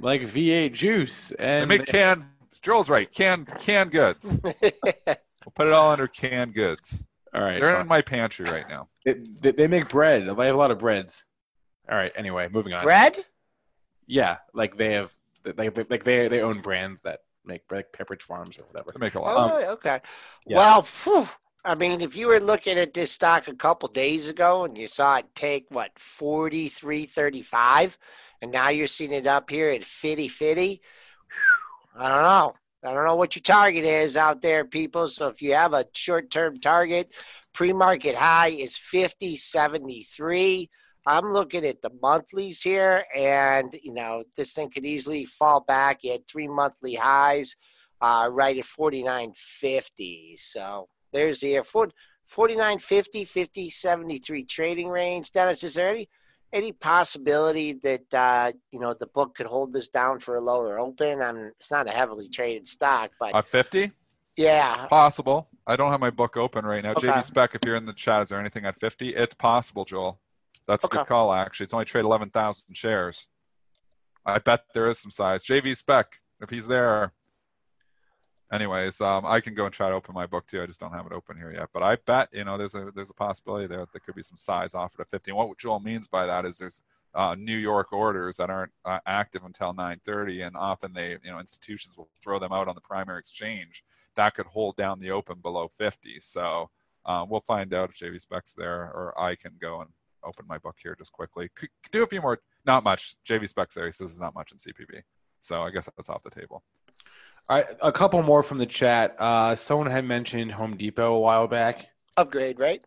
[0.03, 2.25] like V8 juice, They and make canned.
[2.61, 3.11] Joel's right.
[3.11, 4.39] Canned canned goods.
[5.45, 7.03] We'll put it all under canned goods.
[7.33, 7.81] all right, They're fine.
[7.81, 8.87] in my pantry right now.
[9.03, 10.21] they, they, they make bread.
[10.23, 11.25] They have a lot of breads.
[11.91, 12.13] All right.
[12.15, 12.81] Anyway, moving on.
[12.81, 13.17] Bread?
[14.07, 15.11] Yeah, like they have,
[15.57, 18.91] like like they they own brands that make like Pepperidge Farms or whatever.
[18.93, 19.35] They make a lot.
[19.35, 19.65] Oh, Um, really?
[19.65, 19.99] okay.
[20.45, 20.55] yeah.
[20.57, 21.27] Well, phew,
[21.65, 24.85] I mean, if you were looking at this stock a couple days ago and you
[24.85, 27.97] saw it take what forty three thirty five,
[28.41, 30.81] and now you're seeing it up here at fifty fifty.
[31.97, 32.53] I don't know.
[32.83, 35.07] I don't know what your target is out there, people.
[35.07, 37.13] So if you have a short term target,
[37.53, 40.69] pre market high is fifty seventy three.
[41.05, 46.03] I'm looking at the monthlies here, and you know this thing could easily fall back.
[46.03, 47.55] You had three monthly highs,
[48.01, 50.37] uh, right at 49.50.
[50.37, 55.31] So there's the air 49.50, 50, 73 trading range.
[55.31, 56.09] Dennis, is there any
[56.51, 60.79] any possibility that uh, you know the book could hold this down for a lower
[60.79, 61.21] open?
[61.21, 63.91] I'm, it's not a heavily traded stock, but At 50?
[64.37, 65.47] yeah, Possible.
[65.65, 66.91] I don't have my book open right now.
[66.91, 67.07] Okay.
[67.07, 69.15] JD Spec, if you're in the chat, is there anything at 50?
[69.15, 70.19] It's possible, Joel.
[70.67, 70.97] That's a Okay.
[70.97, 71.65] good call, actually.
[71.65, 73.27] It's only trade 11,000 shares.
[74.25, 75.43] I bet there is some size.
[75.43, 77.13] JV Spec, if he's there.
[78.51, 80.61] Anyways, um, I can go and try to open my book too.
[80.61, 81.69] I just don't have it open here yet.
[81.73, 84.37] But I bet you know there's a there's a possibility there there could be some
[84.37, 85.31] size offered at 50.
[85.31, 86.81] And what Joel means by that is there's
[87.15, 91.39] uh, New York orders that aren't uh, active until 9:30, and often they you know
[91.39, 93.83] institutions will throw them out on the primary exchange.
[94.15, 96.19] That could hold down the open below 50.
[96.19, 96.69] So
[97.05, 99.89] um, we'll find out if JV Specs there, or I can go and
[100.23, 101.49] open my book here just quickly.
[101.55, 103.15] Could, could do a few more, not much.
[103.27, 103.85] JV Specs there.
[103.85, 105.01] He says there's not much in CPB.
[105.39, 106.63] So I guess that's off the table.
[107.49, 109.15] All right, a couple more from the chat.
[109.19, 111.87] Uh, someone had mentioned Home Depot a while back.
[112.15, 112.81] upgrade, right?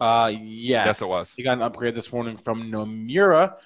[0.00, 1.34] Uh, yeah, Yes, it was.
[1.34, 3.56] he got an upgrade this morning from Nomura.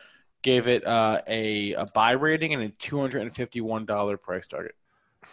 [0.43, 4.17] Gave it uh, a a buy rating and a two hundred and fifty one dollar
[4.17, 4.75] price target.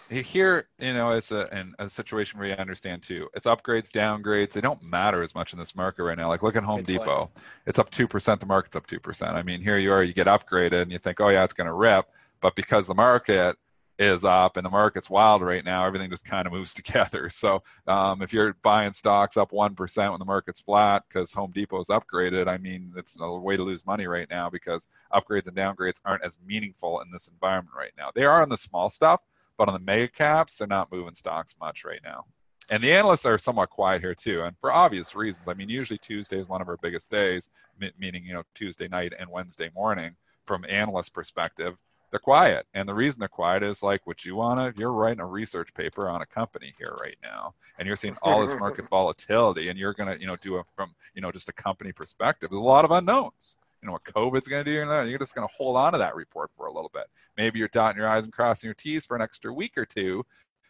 [0.09, 3.27] Here, you know, it's a, in a situation where you understand too.
[3.33, 4.53] It's upgrades, downgrades.
[4.53, 6.27] They don't matter as much in this market right now.
[6.27, 7.05] Like look at Home Good point.
[7.05, 7.31] Depot.
[7.65, 8.39] It's up two percent.
[8.39, 9.35] The market's up two percent.
[9.35, 10.03] I mean, here you are.
[10.03, 12.07] You get upgraded, and you think, oh yeah, it's going to rip.
[12.41, 13.55] But because the market
[13.99, 17.29] is up and the market's wild right now, everything just kind of moves together.
[17.29, 21.81] So um, if you're buying stocks up 1% when the market's flat because Home Depot
[21.81, 25.57] is upgraded, I mean, it's a way to lose money right now because upgrades and
[25.57, 28.09] downgrades aren't as meaningful in this environment right now.
[28.15, 29.21] They are on the small stuff,
[29.57, 32.25] but on the mega caps, they're not moving stocks much right now.
[32.71, 35.47] And the analysts are somewhat quiet here too, and for obvious reasons.
[35.47, 37.49] I mean, usually Tuesday is one of our biggest days,
[37.97, 41.81] meaning you know Tuesday night and Wednesday morning from analyst perspective
[42.11, 42.65] they're quiet.
[42.73, 45.73] And the reason they're quiet is like, would you want to, you're writing a research
[45.73, 49.77] paper on a company here right now, and you're seeing all this market volatility, and
[49.77, 52.49] you're going to, you know, do it from, you know, just a company perspective.
[52.49, 53.57] There's a lot of unknowns.
[53.81, 55.99] You know what COVID's going to do, and you're just going to hold on to
[55.99, 57.05] that report for a little bit.
[57.37, 60.25] Maybe you're dotting your I's and crossing your T's for an extra week or two,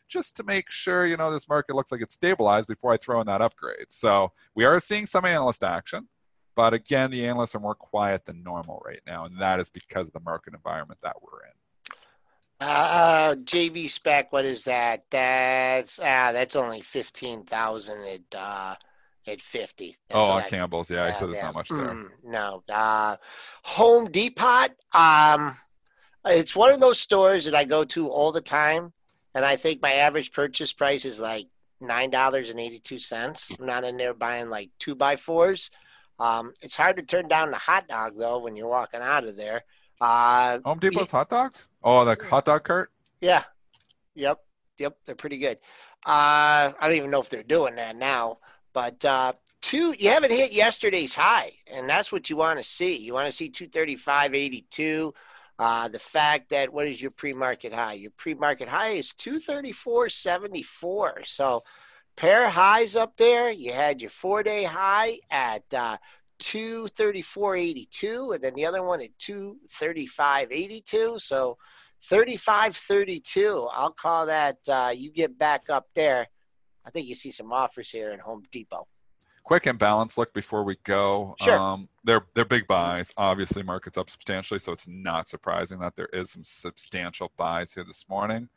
[0.07, 3.19] just to make sure, you know, this market looks like it's stabilized before I throw
[3.21, 3.87] in that upgrade.
[3.89, 6.07] So we are seeing some analyst action.
[6.59, 10.07] But again, the analysts are more quiet than normal right now, and that is because
[10.07, 11.53] of the market environment that we're in.
[12.59, 15.05] Uh, JV spec, what is that?
[15.09, 18.75] That's ah, that's only fifteen thousand at uh,
[19.25, 19.95] at fifty.
[20.09, 21.79] That's oh, on Campbell's, yeah, I said there's not much there.
[21.79, 23.15] Mm, no, uh,
[23.63, 24.67] Home Depot.
[24.93, 25.55] Um,
[26.25, 28.91] it's one of those stores that I go to all the time,
[29.33, 31.47] and I think my average purchase price is like
[31.79, 33.49] nine dollars and eighty two cents.
[33.57, 35.71] I'm not in there buying like two by fours.
[36.19, 39.37] Um, it's hard to turn down the hot dog though when you're walking out of
[39.37, 39.63] there.
[40.01, 41.67] Uh, Home Depot's hot dogs?
[41.83, 42.91] Oh, the hot dog cart?
[43.21, 43.43] Yeah.
[44.15, 44.39] Yep.
[44.77, 44.97] Yep.
[45.05, 45.57] They're pretty good.
[46.05, 48.39] Uh, I don't even know if they're doing that now,
[48.73, 52.95] but uh, two, you haven't hit yesterday's high, and that's what you want to see.
[52.95, 55.11] You want to see 235.82.
[55.57, 57.93] Uh, the fact that what is your pre-market high?
[57.93, 61.27] Your pre-market high is 234.74.
[61.27, 61.63] So
[62.19, 63.49] pair highs up there.
[63.49, 65.95] You had your four-day high at uh,
[66.41, 71.57] 234.82 and then the other one at 235.82 so
[72.09, 76.27] 35.32 i'll call that uh, you get back up there.
[76.85, 78.87] I think you see some offers here in home depot.
[79.43, 81.35] Quick imbalance look before we go.
[81.41, 81.57] Sure.
[81.57, 83.13] Um, they're they're big buys.
[83.17, 87.83] Obviously markets up substantially so it's not surprising that there is some substantial buys here
[87.83, 88.47] this morning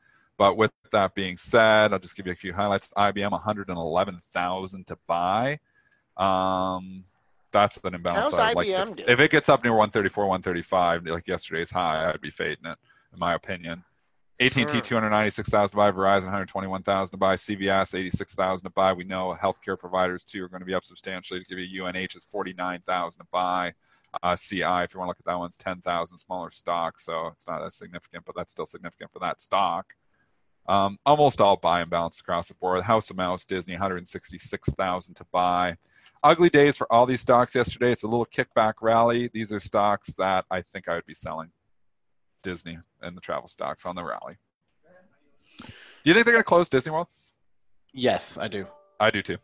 [0.43, 4.99] but with that being said i'll just give you a few highlights ibm 111000 to
[5.07, 5.57] buy
[6.17, 7.05] um,
[7.53, 8.33] that's an imbalance.
[8.33, 8.55] How's.
[8.55, 9.03] IBM like do?
[9.03, 12.79] if, if, it gets up near 134, 135, like yesterday's high, I'd be fading it,
[13.13, 13.85] in my opinion.
[14.41, 14.81] AT&T Sure.
[14.81, 18.93] 296,000 to buy, Verizon 121,000 to buy, CVS 86,000 to buy.
[18.93, 21.41] We know healthcare providers too are going to be up substantially.
[21.41, 23.75] To give you UNH is 49,000 to buy.
[24.23, 27.29] Uh, CI, if you want to look at that one, one's 10,000 smaller stock, so
[27.29, 29.95] it's not as significant, but that's still significant for that stock.
[30.69, 32.83] Um, almost all buy imbalance across the board.
[32.85, 35.77] House of Mouse, Disney, 166,000 to buy
[36.23, 37.91] ugly days for all these stocks yesterday.
[37.91, 39.29] It's a little kickback rally.
[39.33, 41.51] These are stocks that I think I would be selling.
[42.43, 44.37] Disney and the travel stocks on the rally.
[45.59, 45.67] Do
[46.05, 47.07] you think they're going to close Disney World?
[47.93, 48.67] Yes, I do.
[48.99, 49.39] I do too.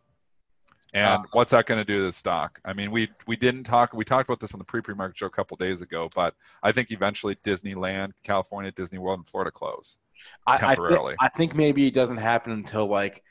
[0.94, 2.60] And Uh, what's that going to do to the stock?
[2.64, 3.92] I mean, we we didn't talk.
[3.92, 6.34] We talked about this on the pre pre market show a couple days ago, but
[6.62, 9.98] I think eventually Disneyland, California, Disney World, and Florida close.
[10.46, 11.14] I, I thi- Temporarily.
[11.20, 13.22] I think maybe it doesn't happen until like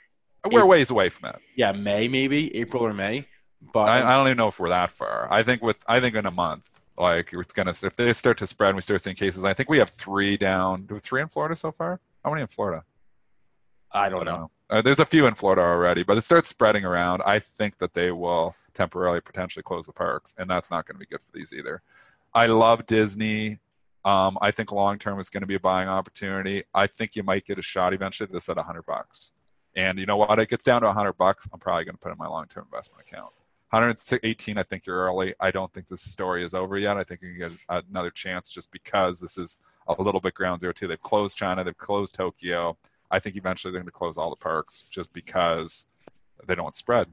[0.52, 1.42] We're ways away from that.
[1.56, 3.28] yeah May maybe April or May.
[3.74, 5.28] But I, I don't even know if we're that far.
[5.32, 8.48] I think with I think in a month, like it's gonna if they start to
[8.48, 9.44] spread and we start seeing cases.
[9.46, 10.84] I think we have three down.
[10.86, 12.00] Do we have three in Florida so far?
[12.24, 12.84] How many in Florida?
[13.92, 14.52] I don't know.
[14.70, 17.22] Uh, there's a few in Florida already, but it starts spreading around.
[17.26, 21.00] I think that they will temporarily potentially close the parks, and that's not going to
[21.00, 21.82] be good for these either.
[22.34, 23.60] I love Disney.
[24.08, 26.64] Um, I think long term is going to be a buying opportunity.
[26.74, 28.30] I think you might get a shot eventually.
[28.32, 29.34] This at 100 bucks,
[29.76, 30.40] and you know what?
[30.40, 31.50] It gets down to 100 bucks.
[31.52, 33.34] I'm probably going to put in my long term investment account.
[33.72, 34.58] 118.
[34.58, 35.34] I think you're early.
[35.42, 36.96] I don't think this story is over yet.
[36.96, 39.58] I think you can get another chance just because this is
[39.90, 40.88] a little bit ground zero too.
[40.88, 41.66] They've closed China.
[41.66, 42.78] They've closed Tokyo.
[43.12, 45.86] I think eventually they're going to close all the parks just because
[46.46, 47.08] they don't spread.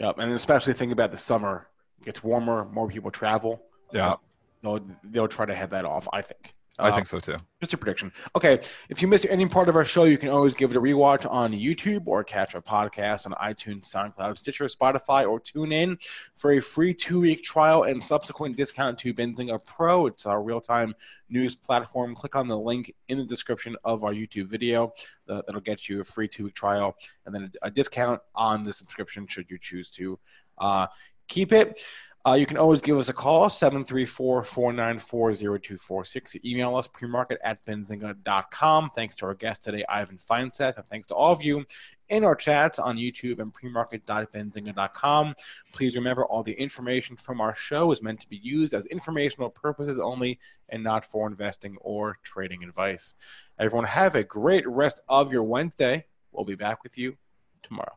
[0.00, 1.68] Yep, and especially think about the summer.
[2.02, 3.62] It gets warmer, more people travel.
[3.90, 4.20] Yeah, So
[4.62, 6.08] they'll, they'll try to head that off.
[6.12, 6.54] I think.
[6.78, 7.36] I Uh, think so too.
[7.60, 8.10] Just a prediction.
[8.34, 8.58] Okay,
[8.88, 11.30] if you missed any part of our show, you can always give it a rewatch
[11.30, 16.02] on YouTube or catch our podcast on iTunes, SoundCloud, Stitcher, Spotify, or TuneIn
[16.34, 20.06] for a free two-week trial and subsequent discount to Benzinga Pro.
[20.06, 20.94] It's our real-time
[21.28, 22.14] news platform.
[22.14, 24.94] Click on the link in the description of our YouTube video.
[25.28, 26.96] Uh, that'll get you a free two-week trial
[27.26, 30.18] and then a, a discount on the subscription should you choose to
[30.56, 30.86] uh,
[31.28, 31.82] keep it.
[32.24, 36.44] Uh, you can always give us a call, 734-494-0246.
[36.44, 38.90] Email us, premarket at benzinga.com.
[38.94, 41.64] Thanks to our guest today, Ivan Feinseth, and thanks to all of you
[42.10, 45.34] in our chats on YouTube and premarket.benzinga.com.
[45.72, 49.50] Please remember all the information from our show is meant to be used as informational
[49.50, 53.16] purposes only and not for investing or trading advice.
[53.58, 56.04] Everyone, have a great rest of your Wednesday.
[56.30, 57.16] We'll be back with you
[57.64, 57.96] tomorrow.